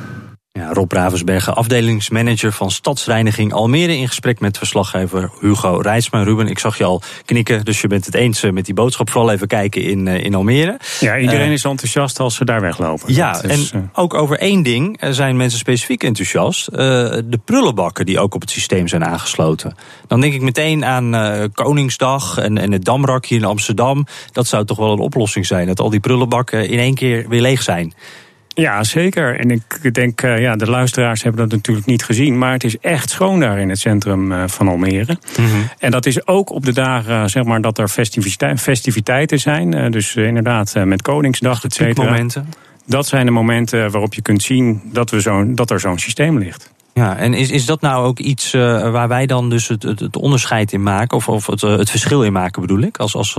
Ja, 0.62 0.74
Rob 0.74 0.92
Ravensbergen, 0.92 1.56
afdelingsmanager 1.56 2.52
van 2.52 2.72
Stadsreiniging 2.72 3.54
Almere... 3.54 3.98
in 3.98 4.08
gesprek 4.08 4.40
met 4.40 4.58
verslaggever 4.58 5.32
Hugo 5.40 5.80
Rijsma. 5.82 6.24
Ruben, 6.24 6.48
ik 6.48 6.60
zag 6.60 6.78
je 6.78 6.84
al 6.84 7.02
knikken, 7.26 7.66
dus 7.66 7.82
je 7.82 7.88
bent 7.88 8.06
het 8.06 8.16
eens 8.16 8.44
eh, 8.44 8.52
met 8.52 8.66
die 8.66 8.74
boodschap. 8.74 9.10
Vooral 9.10 9.32
even 9.32 9.48
kijken 9.48 9.84
in, 9.84 10.08
eh, 10.08 10.24
in 10.24 10.36
Almere. 10.36 10.80
Ja, 11.00 11.18
iedereen 11.18 11.48
uh, 11.48 11.54
is 11.54 11.64
enthousiast 11.64 12.20
als 12.20 12.36
ze 12.36 12.46
daar 12.46 12.62
weglopen. 12.62 13.14
Ja, 13.14 13.44
is, 13.44 13.72
en 13.72 13.90
ook 13.94 14.14
over 14.14 14.38
één 14.38 14.64
ding 14.64 15.00
zijn 15.10 15.38
mensen 15.38 15.60
specifiek 15.60 16.04
enthousiast. 16.04 16.70
Uh, 16.72 16.78
de 16.78 17.40
prullenbakken 17.46 18.06
die 18.06 18.20
ook 18.20 18.36
op 18.36 18.42
het 18.42 18.50
systeem 18.50 18.88
zijn 18.88 19.06
aangesloten. 19.06 19.76
Dan 20.08 20.22
denk 20.22 20.34
ik 20.34 20.42
meteen 20.42 20.86
aan 20.86 21.50
Koningsdag 21.54 22.38
en, 22.38 22.58
en 22.58 22.72
het 22.72 22.86
Damrak 22.86 23.26
hier 23.26 23.40
in 23.40 23.46
Amsterdam. 23.46 24.06
Dat 24.32 24.48
zou 24.48 24.66
toch 24.66 24.78
wel 24.78 24.92
een 24.92 25.00
oplossing 25.00 25.46
zijn, 25.46 25.68
dat 25.68 25.80
al 25.80 25.90
die 25.90 26.00
prullenbakken 26.00 26.70
in 26.70 26.80
één 26.80 26.96
keer 26.96 27.30
weer 27.30 27.42
leeg 27.42 27.62
zijn. 27.62 27.94
Ja, 28.54 28.84
zeker. 28.84 29.40
En 29.40 29.52
ik 29.52 29.94
denk, 29.94 30.22
uh, 30.22 30.40
ja, 30.40 30.56
de 30.56 30.70
luisteraars 30.70 31.24
hebben 31.24 31.42
dat 31.42 31.52
natuurlijk 31.52 31.88
niet 31.88 32.04
gezien. 32.04 32.38
Maar 32.38 32.52
het 32.52 32.64
is 32.64 32.78
echt 32.78 33.10
schoon 33.10 33.40
daar 33.40 33.60
in 33.60 33.70
het 33.70 33.80
centrum 33.80 34.32
uh, 34.32 34.44
van 34.48 34.68
Almere. 34.68 35.18
Mm 35.38 35.46
-hmm. 35.46 35.70
En 35.80 35.92
dat 35.92 36.06
is 36.06 36.28
ook 36.28 36.50
op 36.50 36.66
de 36.66 36.74
dagen, 36.74 37.30
zeg 37.30 37.44
maar, 37.44 37.62
dat 37.62 37.78
er 37.78 37.88
festiviteiten, 37.88 38.60
festiviteiten 38.60 39.40
zijn. 39.40 39.92
Dus 39.92 40.16
inderdaad, 40.16 40.74
met 40.86 41.02
Koningsdag, 41.02 41.64
et 41.64 41.74
cetera. 41.74 42.10
momenten. 42.10 42.50
Dat 42.86 43.08
zijn 43.08 43.26
de 43.26 43.32
momenten 43.32 43.92
waarop 43.92 44.14
je 44.14 44.22
kunt 44.22 44.44
zien 44.44 44.82
dat, 44.84 45.10
we 45.10 45.22
zo, 45.22 45.54
dat 45.54 45.72
er 45.72 45.80
zo'n 45.80 46.00
systeem 46.00 46.38
ligt. 46.38 46.72
Ja, 46.94 47.18
en 47.18 47.34
is, 47.34 47.50
is 47.50 47.66
dat 47.66 47.82
nou 47.82 48.06
ook 48.06 48.20
iets 48.20 48.52
waar 48.52 49.08
wij 49.08 49.26
dan 49.26 49.50
dus 49.50 49.68
het, 49.68 49.84
het, 49.84 50.00
het 50.00 50.18
onderscheid 50.18 50.72
in 50.74 50.84
maken? 50.84 51.18
Of, 51.18 51.28
of 51.28 51.48
het, 51.48 51.62
het 51.62 51.90
verschil 51.90 52.24
in 52.24 52.34
maken 52.34 52.62
bedoel 52.62 52.82
ik? 52.82 52.98
Als, 52.98 53.16
als 53.16 53.34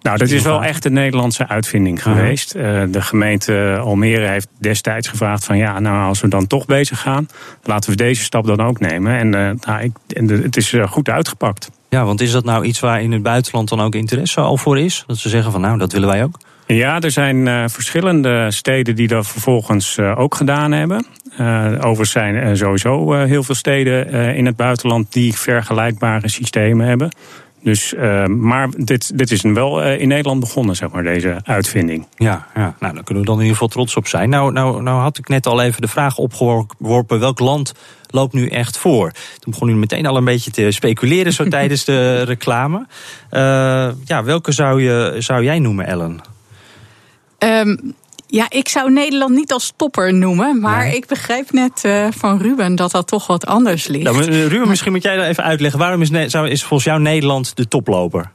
nou, 0.00 0.18
dat 0.18 0.30
is 0.30 0.42
wel 0.42 0.64
echt 0.64 0.84
een 0.84 0.92
Nederlandse 0.92 1.48
uitvinding 1.48 2.02
geweest. 2.02 2.54
Uh, 2.54 2.82
de 2.88 3.02
gemeente 3.02 3.78
Almere 3.82 4.26
heeft 4.26 4.48
destijds 4.60 5.08
gevraagd 5.08 5.44
van 5.44 5.56
ja, 5.56 5.78
nou 5.78 6.08
als 6.08 6.20
we 6.20 6.28
dan 6.28 6.46
toch 6.46 6.66
bezig 6.66 7.00
gaan, 7.00 7.28
laten 7.62 7.90
we 7.90 7.96
deze 7.96 8.22
stap 8.22 8.46
dan 8.46 8.60
ook 8.60 8.80
nemen. 8.80 9.18
En, 9.18 9.26
uh, 9.26 9.50
nou, 9.66 9.82
ik, 9.82 9.92
en 10.08 10.26
de, 10.26 10.34
het 10.34 10.56
is 10.56 10.72
uh, 10.72 10.88
goed 10.88 11.08
uitgepakt. 11.08 11.70
Ja, 11.88 12.04
want 12.04 12.20
is 12.20 12.32
dat 12.32 12.44
nou 12.44 12.64
iets 12.64 12.80
waar 12.80 13.02
in 13.02 13.12
het 13.12 13.22
buitenland 13.22 13.68
dan 13.68 13.80
ook 13.80 13.94
interesse 13.94 14.40
al 14.40 14.56
voor 14.56 14.78
is? 14.78 15.04
Dat 15.06 15.16
ze 15.16 15.28
zeggen 15.28 15.52
van 15.52 15.60
nou, 15.60 15.78
dat 15.78 15.92
willen 15.92 16.08
wij 16.08 16.22
ook? 16.22 16.38
Ja, 16.66 17.00
er 17.00 17.10
zijn 17.10 17.46
uh, 17.46 17.64
verschillende 17.66 18.50
steden 18.50 18.96
die 18.96 19.08
dat 19.08 19.26
vervolgens 19.26 19.96
uh, 19.96 20.18
ook 20.18 20.34
gedaan 20.34 20.72
hebben. 20.72 21.06
Uh, 21.40 21.72
overigens 21.72 22.10
zijn 22.10 22.34
er 22.34 22.56
sowieso 22.56 23.12
heel 23.12 23.42
veel 23.42 23.54
steden 23.54 24.34
in 24.34 24.46
het 24.46 24.56
buitenland 24.56 25.12
die 25.12 25.34
vergelijkbare 25.34 26.28
systemen 26.28 26.86
hebben. 26.86 27.10
Dus, 27.62 27.92
uh, 27.92 28.26
maar 28.26 28.68
dit, 28.76 29.18
dit 29.18 29.30
is 29.30 29.42
wel 29.42 29.84
uh, 29.84 30.00
in 30.00 30.08
Nederland 30.08 30.40
begonnen, 30.40 30.76
zeg 30.76 30.90
maar, 30.90 31.02
deze 31.02 31.40
uitvinding. 31.44 32.06
Ja, 32.16 32.46
ja, 32.54 32.74
nou, 32.80 32.94
daar 32.94 33.04
kunnen 33.04 33.22
we 33.22 33.28
dan 33.28 33.38
in 33.38 33.42
ieder 33.42 33.52
geval 33.52 33.68
trots 33.68 33.96
op 33.96 34.06
zijn. 34.06 34.28
Nou, 34.28 34.52
nou, 34.52 34.82
nou 34.82 35.00
had 35.00 35.18
ik 35.18 35.28
net 35.28 35.46
al 35.46 35.62
even 35.62 35.82
de 35.82 35.88
vraag 35.88 36.16
opgeworpen: 36.18 37.20
welk 37.20 37.38
land 37.38 37.74
loopt 38.10 38.32
nu 38.32 38.48
echt 38.48 38.78
voor? 38.78 39.10
Toen 39.38 39.52
begon 39.52 39.68
u 39.68 39.74
meteen 39.74 40.06
al 40.06 40.16
een 40.16 40.24
beetje 40.24 40.50
te 40.50 40.70
speculeren 40.70 41.32
zo 41.32 41.48
tijdens 41.58 41.84
de 41.84 42.22
reclame. 42.22 42.86
Uh, 43.30 43.88
ja, 44.04 44.24
welke 44.24 44.52
zou, 44.52 44.82
je, 44.82 45.14
zou 45.18 45.44
jij 45.44 45.58
noemen, 45.58 45.86
Ellen? 45.86 46.20
Um, 47.38 47.94
Ja, 48.30 48.46
ik 48.48 48.68
zou 48.68 48.92
Nederland 48.92 49.34
niet 49.34 49.52
als 49.52 49.72
topper 49.76 50.14
noemen. 50.14 50.60
Maar 50.60 50.94
ik 50.94 51.06
begrijp 51.06 51.52
net 51.52 51.82
uh, 51.86 52.06
van 52.10 52.38
Ruben 52.38 52.74
dat 52.74 52.90
dat 52.90 53.06
toch 53.06 53.26
wat 53.26 53.46
anders 53.46 53.86
ligt. 53.86 54.04
Nou, 54.04 54.24
Ruben, 54.24 54.68
misschien 54.68 54.92
moet 54.92 55.02
jij 55.02 55.16
daar 55.16 55.28
even 55.28 55.44
uitleggen. 55.44 55.78
Waarom 55.78 56.02
is, 56.02 56.10
is 56.10 56.64
volgens 56.64 56.84
jou 56.84 57.00
Nederland 57.00 57.56
de 57.56 57.68
toploper? 57.68 58.30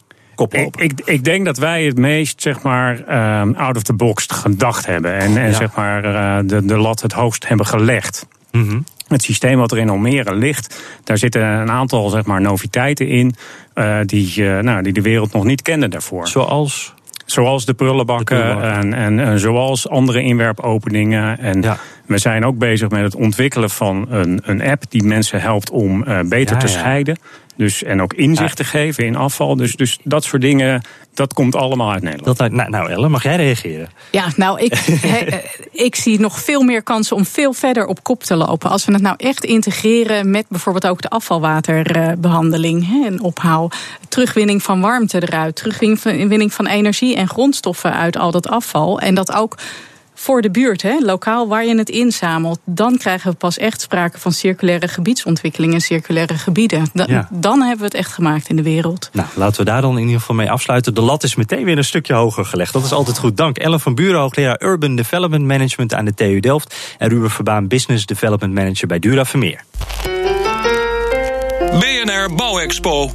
Ik, 0.50 0.76
ik, 0.76 1.02
ik, 1.06 1.24
denk 1.24 1.46
dat 1.46 1.58
wij 1.58 1.86
het 1.86 1.98
meest 1.98 2.42
zeg 2.42 2.62
maar, 2.62 2.98
um, 3.42 3.56
out 3.56 3.76
of 3.76 3.84
the 3.84 3.94
box 3.94 4.26
gedacht 4.28 4.86
hebben. 4.86 5.20
En, 5.20 5.38
en 5.38 5.54
zeg 5.54 5.76
maar, 5.76 6.06
uh, 6.06 6.50
de, 6.50 6.66
de 6.66 6.78
lat 6.78 7.02
het 7.02 7.12
hoogst 7.12 7.48
hebben 7.48 7.66
gelegd. 7.66 8.28
Mm 8.52 8.68
-hmm. 8.68 8.84
Het 9.08 9.24
systeem 9.24 9.58
wat 9.58 9.72
er 9.72 9.78
in 9.78 9.90
Almere 9.90 10.36
ligt, 10.36 10.84
daar 11.04 11.18
zitten 11.18 11.42
een 11.42 11.72
aantal 11.72 12.10
zeg 12.10 12.26
maar, 12.26 12.42
noviteiten 12.42 13.08
in. 13.08 13.36
Uh, 13.76 14.00
die, 14.06 14.34
uh, 14.36 14.60
nou, 14.60 14.84
die 14.84 14.94
de 14.94 15.02
wereld 15.02 15.34
nog 15.34 15.44
niet 15.44 15.62
kende 15.62 15.88
daarvoor. 15.88 16.28
Zoals? 16.28 16.94
Zoals 17.26 17.66
de 17.66 17.74
prullenbakken 17.74 18.62
En, 18.62 18.94
en, 18.94 19.20
en, 19.20 19.40
zoals 19.40 19.90
andere 19.90 20.22
inwerpopeningen. 20.22 21.40
En 21.40 21.62
ja. 21.62 21.78
we 22.06 22.18
zijn 22.18 22.46
ook 22.46 22.58
bezig 22.58 22.90
met 22.90 23.02
het 23.02 23.16
ontwikkelen 23.16 23.70
van 23.70 24.06
een, 24.10 24.42
een 24.44 24.62
app 24.62 24.84
die 24.90 25.04
mensen 25.04 25.42
helpt 25.42 25.70
om 25.70 26.04
uh, 26.08 26.20
beter 26.20 26.56
ja, 26.56 26.62
te 26.62 26.68
scheiden. 26.68 27.18
Dus, 27.56 27.84
en 27.84 28.02
ook 28.02 28.14
inzicht 28.14 28.58
te 28.58 28.64
geven 28.64 29.06
in 29.06 29.16
afval. 29.16 29.56
Dus, 29.56 29.76
dus 29.76 29.98
dat 30.04 30.24
soort 30.24 30.42
dingen, 30.42 30.82
dat 31.14 31.34
komt 31.34 31.56
allemaal 31.56 31.92
uit 31.92 32.04
Nederland. 32.04 32.38
Dat, 32.38 32.52
nou, 32.52 32.70
nou 32.70 32.90
Elle, 32.90 33.10
mag 33.10 33.24
jij 33.24 33.36
reageren? 33.36 33.90
Ja, 34.12 34.26
nou, 34.36 34.62
ik, 34.62 34.74
he, 35.08 35.42
ik 35.72 35.96
zie 35.96 36.20
nog 36.20 36.40
veel 36.40 36.62
meer 36.62 36.84
kansen 36.84 37.16
om 37.16 37.26
veel 37.26 37.54
verder 37.54 37.86
op 37.86 38.04
kop 38.04 38.24
te 38.24 38.36
lopen. 38.36 38.70
Als 38.70 38.86
we 38.86 38.94
het 38.94 39.02
nou 39.02 39.16
echt 39.18 39.44
integreren 39.44 40.30
met 40.30 40.46
bijvoorbeeld 40.50 40.88
ook 40.88 41.02
de 41.02 41.10
afvalwaterbehandeling 41.10 42.88
he, 42.88 43.06
en 43.06 43.22
ophaal. 43.22 43.72
Terugwinning 44.08 44.64
van 44.64 44.82
warmte 44.82 45.22
eruit, 45.22 45.56
terugwinning 45.56 46.54
van 46.54 46.68
energie 46.68 47.16
en 47.16 47.28
grondstoffen 47.28 47.94
uit 47.94 48.18
al 48.18 48.32
dat 48.32 48.48
afval. 48.48 49.00
En 49.00 49.16
dat 49.16 49.34
ook 49.34 49.58
voor 50.24 50.42
de 50.42 50.52
buurt, 50.52 50.82
hè, 50.82 50.98
lokaal 51.00 51.48
waar 51.48 51.66
je 51.66 51.78
het 51.78 51.90
inzamelt. 51.90 52.60
Dan 52.66 52.98
krijgen 52.98 53.32
we 53.32 53.38
pas 53.38 53.58
echt 53.58 53.82
sprake 53.82 54.20
van 54.20 54.32
circulaire 54.32 54.88
gebiedsontwikkeling 54.88 55.74
en 55.74 55.82
circulaire 55.82 56.38
gebieden. 56.38 56.86
Dan 57.30 57.62
hebben 57.62 57.78
we 57.78 57.84
het 57.84 57.94
echt 57.94 58.14
gemaakt 58.14 58.50
in 58.50 58.56
de 58.56 58.64
wereld. 58.64 59.10
Nou, 59.14 59.28
laten 59.36 59.58
we 59.58 59.66
daar 59.66 59.82
dan 59.82 59.98
in 59.98 60.04
ieder 60.04 60.20
geval 60.20 60.36
mee 60.36 60.52
afsluiten. 60.52 60.94
De 60.94 61.02
lat 61.02 61.24
is 61.24 61.36
meteen 61.36 61.64
weer 61.64 61.78
een 61.78 61.84
stukje 61.84 62.14
hoger 62.14 62.46
gelegd. 62.46 62.74
Dat 62.74 62.84
is 62.84 62.92
altijd 62.92 63.18
goed. 63.18 63.38
Dank 63.38 63.58
Ellen 63.58 63.80
van 63.80 63.96
Buren, 63.96 64.20
hoogleraar 64.20 64.62
Urban 64.64 64.96
Development 64.96 65.46
Management 65.46 65.94
aan 65.94 66.06
de 66.06 66.14
TU 66.14 66.40
Delft. 66.40 66.96
En 66.98 67.10
Ruben 67.10 67.30
Verbaan, 67.30 67.68
Business 67.68 68.06
Development 68.06 68.54
Manager 68.54 68.88
bij 68.88 69.00
Dura 69.00 69.26
Vermeer. 69.26 69.64
BNR 72.04 72.36
Bouwexpo. 72.36 73.10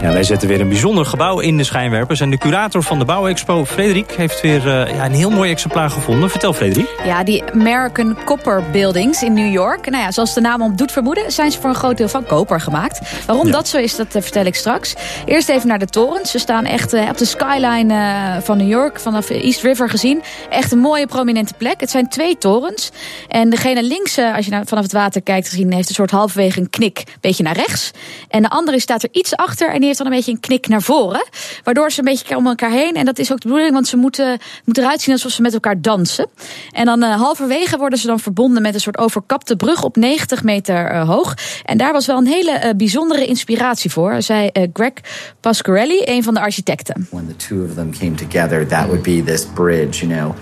Ja, 0.00 0.12
wij 0.12 0.22
zetten 0.22 0.48
weer 0.48 0.60
een 0.60 0.68
bijzonder 0.68 1.06
gebouw 1.06 1.40
in 1.40 1.56
de 1.56 1.64
schijnwerpers. 1.64 2.20
En 2.20 2.30
de 2.30 2.38
curator 2.38 2.82
van 2.82 2.98
de 2.98 3.04
Bouwexpo, 3.04 3.64
Frederik, 3.64 4.12
heeft 4.12 4.40
weer 4.40 4.66
uh, 4.66 4.94
ja, 4.94 5.04
een 5.04 5.12
heel 5.12 5.30
mooi 5.30 5.50
exemplaar 5.50 5.90
gevonden. 5.90 6.30
Vertel, 6.30 6.52
Frederik. 6.52 7.00
Ja, 7.04 7.24
die 7.24 7.44
American 7.52 8.16
Copper 8.24 8.62
Buildings 8.72 9.22
in 9.22 9.32
New 9.32 9.52
York. 9.52 9.90
Nou 9.90 10.02
ja, 10.02 10.10
zoals 10.10 10.34
de 10.34 10.40
naam 10.40 10.62
om 10.62 10.76
doet 10.76 10.92
vermoeden, 10.92 11.32
zijn 11.32 11.50
ze 11.50 11.60
voor 11.60 11.70
een 11.70 11.76
groot 11.76 11.96
deel 11.96 12.08
van 12.08 12.26
koper 12.26 12.60
gemaakt. 12.60 13.00
Waarom 13.26 13.50
dat 13.50 13.68
zo 13.68 13.78
is, 13.78 13.96
dat 13.96 14.16
uh, 14.16 14.22
vertel 14.22 14.44
ik 14.44 14.54
straks. 14.54 14.94
Eerst 15.26 15.48
even 15.48 15.68
naar 15.68 15.78
de 15.78 15.86
torens. 15.86 16.30
Ze 16.30 16.38
staan 16.38 16.64
echt 16.64 16.94
uh, 16.94 17.08
op 17.08 17.18
de 17.18 17.24
skyline 17.24 18.40
van 18.42 18.56
New 18.56 18.68
York, 18.68 19.00
vanaf 19.00 19.30
East 19.30 19.62
River 19.62 19.90
gezien. 19.90 20.22
Echt 20.50 20.72
een 20.72 20.78
mooie, 20.78 21.06
prominente 21.06 21.54
plek. 21.54 21.80
Het 21.80 21.90
zijn 21.90 22.08
twee 22.08 22.38
torens. 22.38 22.90
En 23.28 23.50
degene 23.50 23.82
links, 23.82 24.18
als 24.18 24.44
je 24.44 24.50
naar, 24.50 24.66
vanaf 24.66 24.82
het 24.82 24.92
water 24.92 25.22
kijkt 25.22 25.48
gezien, 25.48 25.72
heeft 25.72 25.88
een 25.88 25.94
soort 25.94 26.10
halverwege 26.10 26.60
een 26.60 26.70
knik, 26.70 26.98
een 26.98 27.14
beetje 27.20 27.42
naar 27.42 27.56
rechts. 27.56 27.90
En 28.28 28.42
de 28.42 28.48
andere 28.48 28.80
staat 28.80 29.02
er 29.02 29.08
iets 29.12 29.36
achter 29.36 29.68
en 29.68 29.76
die 29.76 29.86
heeft 29.86 29.98
dan 29.98 30.06
een 30.06 30.12
beetje 30.12 30.32
een 30.32 30.40
knik 30.40 30.68
naar 30.68 30.82
voren. 30.82 31.24
Waardoor 31.64 31.90
ze 31.90 31.98
een 31.98 32.04
beetje 32.04 32.36
om 32.36 32.46
elkaar 32.46 32.70
heen. 32.70 32.94
En 32.94 33.04
dat 33.04 33.18
is 33.18 33.32
ook 33.32 33.40
de 33.40 33.48
bedoeling, 33.48 33.74
want 33.74 33.88
ze 33.88 33.96
moeten, 33.96 34.38
moeten 34.64 34.82
eruit 34.82 35.00
zien 35.00 35.14
alsof 35.14 35.32
ze 35.32 35.42
met 35.42 35.54
elkaar 35.54 35.80
dansen. 35.80 36.26
En 36.70 36.84
dan 36.84 37.04
uh, 37.04 37.20
halverwege 37.20 37.76
worden 37.76 37.98
ze 37.98 38.06
dan 38.06 38.20
verbonden 38.20 38.62
met 38.62 38.74
een 38.74 38.80
soort 38.80 38.98
overkapte 38.98 39.56
brug 39.56 39.82
op 39.82 39.96
90 39.96 40.42
meter 40.42 40.92
uh, 40.92 41.08
hoog. 41.08 41.34
En 41.64 41.78
daar 41.78 41.92
was 41.92 42.06
wel 42.06 42.18
een 42.18 42.26
hele 42.26 42.60
uh, 42.64 42.70
bijzondere 42.76 43.26
inspiratie 43.26 43.90
voor, 43.90 44.22
zei 44.22 44.50
Greg 44.72 44.92
Pasquarelli, 45.40 46.02
een 46.04 46.22
van 46.22 46.34
de 46.34 46.40
architecten. 46.40 47.08
The 47.10 47.36
two 47.36 47.64
of 47.64 47.74
them 47.74 47.90
came 47.90 48.14
together, 48.14 48.66
that 48.66 48.86
would 48.86 49.02
be 49.02 49.22
this 49.22 49.46
bridge, 49.54 50.06
you 50.06 50.12
know. 50.12 50.34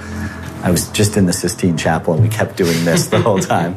I 0.64 0.70
was 0.70 0.88
just 0.92 1.16
in 1.16 1.26
the 1.26 1.32
Sistine 1.32 1.76
Chapel 1.76 2.14
and 2.14 2.22
we 2.22 2.28
kept 2.28 2.56
doing 2.56 2.84
this 2.84 3.08
the 3.08 3.18
whole 3.18 3.40
time. 3.40 3.76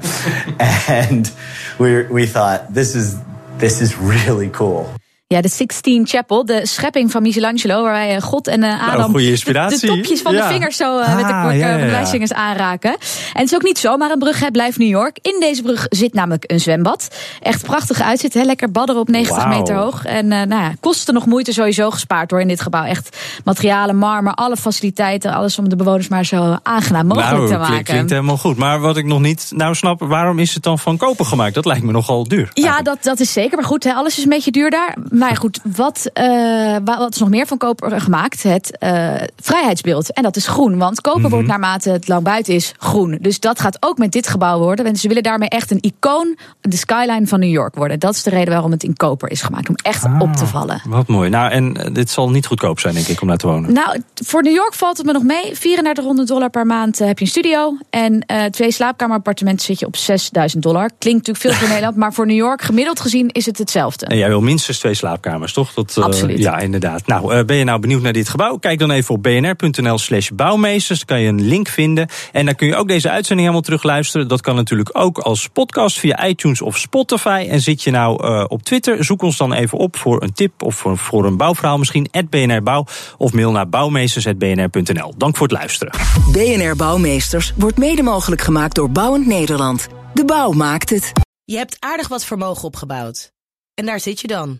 and 0.87 1.31
we, 1.79 2.03
we 2.03 2.25
thought, 2.27 2.73
this 2.73 2.95
is, 2.95 3.15
this 3.57 3.81
is 3.81 3.97
really 3.97 4.49
cool. 4.49 4.93
Ja, 5.35 5.41
de 5.41 5.49
Sixteen 5.49 6.07
Chapel, 6.07 6.45
de 6.45 6.67
schepping 6.67 7.11
van 7.11 7.21
Michelangelo, 7.21 7.83
waar 7.83 7.91
wij 7.91 8.21
God 8.21 8.47
en 8.47 8.63
Adam 8.63 9.11
nou, 9.11 9.35
de, 9.35 9.77
de, 9.79 9.87
topjes 9.87 10.21
van 10.21 10.33
ja. 10.33 10.47
de 10.47 10.53
vingers 10.53 10.77
zo 10.77 10.99
ah, 10.99 11.15
met 11.15 11.27
de 11.27 11.33
ah, 11.33 11.57
ja, 11.57 11.77
ja, 11.77 12.35
aanraken. 12.35 12.91
En 12.91 13.41
het 13.41 13.51
is 13.51 13.55
ook 13.55 13.63
niet 13.63 13.77
zomaar 13.77 14.11
een 14.11 14.19
brug, 14.19 14.39
het 14.39 14.51
blijft 14.51 14.77
New 14.77 14.89
York. 14.89 15.17
In 15.21 15.35
deze 15.39 15.61
brug 15.61 15.85
zit 15.89 16.13
namelijk 16.13 16.43
een 16.51 16.59
zwembad. 16.59 17.07
Echt 17.41 17.63
prachtig 17.63 18.01
uitzicht, 18.01 18.33
hè? 18.33 18.41
lekker 18.41 18.71
badderen 18.71 19.01
op 19.01 19.07
90 19.07 19.43
wow. 19.43 19.57
meter 19.57 19.75
hoog. 19.75 20.05
En 20.05 20.27
nou 20.27 20.47
ja, 20.47 20.73
kosten 20.79 21.13
nog 21.13 21.25
moeite 21.25 21.53
sowieso 21.53 21.89
gespaard 21.89 22.31
hoor 22.31 22.41
in 22.41 22.47
dit 22.47 22.61
gebouw. 22.61 22.83
Echt 22.83 23.17
materialen, 23.43 23.97
marmer, 23.97 24.33
alle 24.33 24.57
faciliteiten, 24.57 25.33
alles 25.33 25.59
om 25.59 25.69
de 25.69 25.75
bewoners 25.75 26.07
maar 26.07 26.25
zo 26.25 26.57
aangenaam 26.63 27.07
mogelijk 27.07 27.37
nou, 27.37 27.47
te 27.47 27.57
maken. 27.57 27.83
klinkt 27.83 28.09
helemaal 28.09 28.37
goed. 28.37 28.57
Maar 28.57 28.79
wat 28.79 28.97
ik 28.97 29.05
nog 29.05 29.19
niet 29.19 29.51
nou 29.55 29.75
snap, 29.75 29.99
waarom 29.99 30.39
is 30.39 30.53
het 30.53 30.63
dan 30.63 30.79
van 30.79 30.97
koper 30.97 31.25
gemaakt? 31.25 31.53
Dat 31.53 31.65
lijkt 31.65 31.83
me 31.83 31.91
nogal 31.91 32.27
duur. 32.27 32.51
Ja, 32.53 32.81
dat, 32.81 32.97
dat 33.01 33.19
is 33.19 33.33
zeker. 33.33 33.57
Maar 33.57 33.67
goed, 33.67 33.83
hè, 33.83 33.93
alles 33.93 34.17
is 34.17 34.23
een 34.23 34.29
beetje 34.29 34.51
duur 34.51 34.69
daar. 34.69 34.95
Maar 35.09 35.24
ja, 35.29 35.35
goed, 35.35 35.59
wat, 35.75 36.09
uh, 36.13 36.77
wat 36.83 37.13
is 37.13 37.19
nog 37.19 37.29
meer 37.29 37.47
van 37.47 37.57
koper 37.57 38.01
gemaakt? 38.01 38.43
Het 38.43 38.77
uh, 38.79 39.13
vrijheidsbeeld. 39.41 40.13
En 40.13 40.23
dat 40.23 40.35
is 40.35 40.47
groen. 40.47 40.77
Want 40.77 41.01
koper 41.01 41.19
mm 41.19 41.25
-hmm. 41.25 41.33
wordt 41.33 41.47
naarmate 41.47 41.89
het 41.89 42.07
lang 42.07 42.23
buiten 42.23 42.53
is 42.53 42.73
groen. 42.77 43.17
Dus 43.21 43.39
dat 43.39 43.59
gaat 43.59 43.77
ook 43.79 43.97
met 43.97 44.11
dit 44.11 44.27
gebouw 44.27 44.59
worden. 44.59 44.85
En 44.85 44.95
ze 44.95 45.07
willen 45.07 45.23
daarmee 45.23 45.49
echt 45.49 45.71
een 45.71 45.81
icoon, 45.81 46.37
de 46.61 46.77
skyline 46.77 47.27
van 47.27 47.39
New 47.39 47.49
York 47.49 47.75
worden. 47.75 47.99
Dat 47.99 48.13
is 48.13 48.23
de 48.23 48.29
reden 48.29 48.53
waarom 48.53 48.71
het 48.71 48.83
in 48.83 48.95
koper 48.95 49.31
is 49.31 49.41
gemaakt. 49.41 49.69
Om 49.69 49.75
echt 49.75 50.03
ah, 50.03 50.21
op 50.21 50.33
te 50.33 50.45
vallen. 50.45 50.81
Wat 50.85 51.07
mooi. 51.07 51.29
Nou, 51.29 51.51
en 51.51 51.77
uh, 51.77 51.93
dit 51.93 52.09
zal 52.09 52.29
niet 52.29 52.45
goedkoop 52.45 52.79
zijn, 52.79 52.93
denk 52.93 53.07
ik, 53.07 53.21
om 53.21 53.27
daar 53.27 53.37
te 53.37 53.47
wonen. 53.47 53.73
Nou, 53.73 54.01
voor 54.13 54.43
New 54.43 54.55
York 54.55 54.73
valt 54.73 54.97
het 54.97 55.05
me 55.05 55.11
nog 55.11 55.23
mee. 55.23 55.51
3400 55.51 56.27
dollar 56.27 56.49
per 56.49 56.65
maand 56.65 56.99
heb 56.99 57.19
je 57.19 57.25
een 57.25 57.31
studio. 57.31 57.77
En 57.89 58.25
twee 58.51 58.71
slaapkamerappartementen 58.71 59.65
zit 59.65 59.79
je 59.79 59.85
op 59.85 59.95
6000 59.95 60.63
dollar. 60.63 60.89
Klinkt 60.97 61.27
natuurlijk 61.27 61.45
veel 61.45 61.53
voor 61.53 61.67
Nederland. 61.75 61.95
Maar 61.95 62.13
voor 62.13 62.25
New 62.25 62.35
York, 62.35 62.61
gemiddeld 62.61 62.99
gezien, 62.99 63.29
is 63.29 63.45
het 63.45 63.57
hetzelfde. 63.57 64.05
En 64.05 64.17
jij 64.17 64.27
wil 64.27 64.41
minstens 64.41 64.79
twee 64.79 64.93
slaapkamers 65.05 65.53
toch? 65.53 65.73
Dat, 65.73 65.95
uh, 65.97 66.03
Absoluut. 66.03 66.39
Ja, 66.39 66.59
inderdaad. 66.59 67.07
Nou, 67.07 67.35
uh, 67.35 67.45
ben 67.45 67.55
je 67.55 67.63
nou 67.63 67.79
benieuwd 67.79 68.01
naar 68.01 68.13
dit 68.13 68.29
gebouw? 68.29 68.57
Kijk 68.57 68.79
dan 68.79 68.91
even 68.91 69.15
op 69.15 69.23
bnr.nl 69.23 69.97
slash 69.97 70.29
bouwmeesters. 70.33 70.97
Dan 70.97 71.07
kan 71.07 71.21
je 71.21 71.27
een 71.27 71.47
link 71.47 71.67
vinden. 71.67 72.07
En 72.31 72.45
dan 72.45 72.55
kun 72.55 72.67
je 72.67 72.75
ook 72.75 72.87
deze 72.87 73.09
uitzending 73.09 73.47
helemaal 73.47 73.61
terugluisteren. 73.61 74.27
Dat 74.27 74.41
kan 74.41 74.55
natuurlijk 74.55 74.89
ook 74.93 75.17
als 75.17 75.47
podcast 75.47 75.99
via 75.99 76.27
iTunes 76.27 76.61
of 76.61 76.77
Spotify. 76.77 77.47
En 77.49 77.61
zit 77.61 77.83
je 77.83 77.91
nou 77.91 78.27
uh, 78.27 78.45
op 78.47 78.63
Twitter, 78.63 79.03
zoek 79.03 79.21
ons 79.21 79.37
dan 79.37 79.53
even 79.53 79.77
op 79.77 79.97
voor 79.97 80.23
een 80.23 80.33
tip 80.33 80.63
of 80.63 80.75
voor, 80.75 80.97
voor 80.97 81.25
een 81.25 81.37
bouwverhaal 81.37 81.77
misschien. 81.77 82.07
BNR 82.29 82.63
Bouw 82.63 82.85
of 83.17 83.33
mail 83.33 83.51
naar 83.51 83.69
bouwmeesters.bnr.nl. 83.69 85.13
Dank 85.17 85.35
voor 85.37 85.47
het 85.47 85.57
luisteren. 85.57 85.93
BNR 86.31 86.75
Bouwmeesters 86.75 87.53
wordt 87.55 87.77
mede 87.77 88.03
mogelijk 88.03 88.41
gemaakt 88.41 88.75
door 88.75 88.91
Bouwend 88.91 89.25
Nederland. 89.25 89.87
De 90.13 90.25
bouw 90.25 90.51
maakt 90.51 90.89
het. 90.89 91.11
Je 91.43 91.57
hebt 91.57 91.77
aardig 91.79 92.07
wat 92.07 92.25
vermogen 92.25 92.63
opgebouwd. 92.63 93.31
En 93.73 93.85
daar 93.85 93.99
zit 93.99 94.21
je 94.21 94.27
dan 94.27 94.59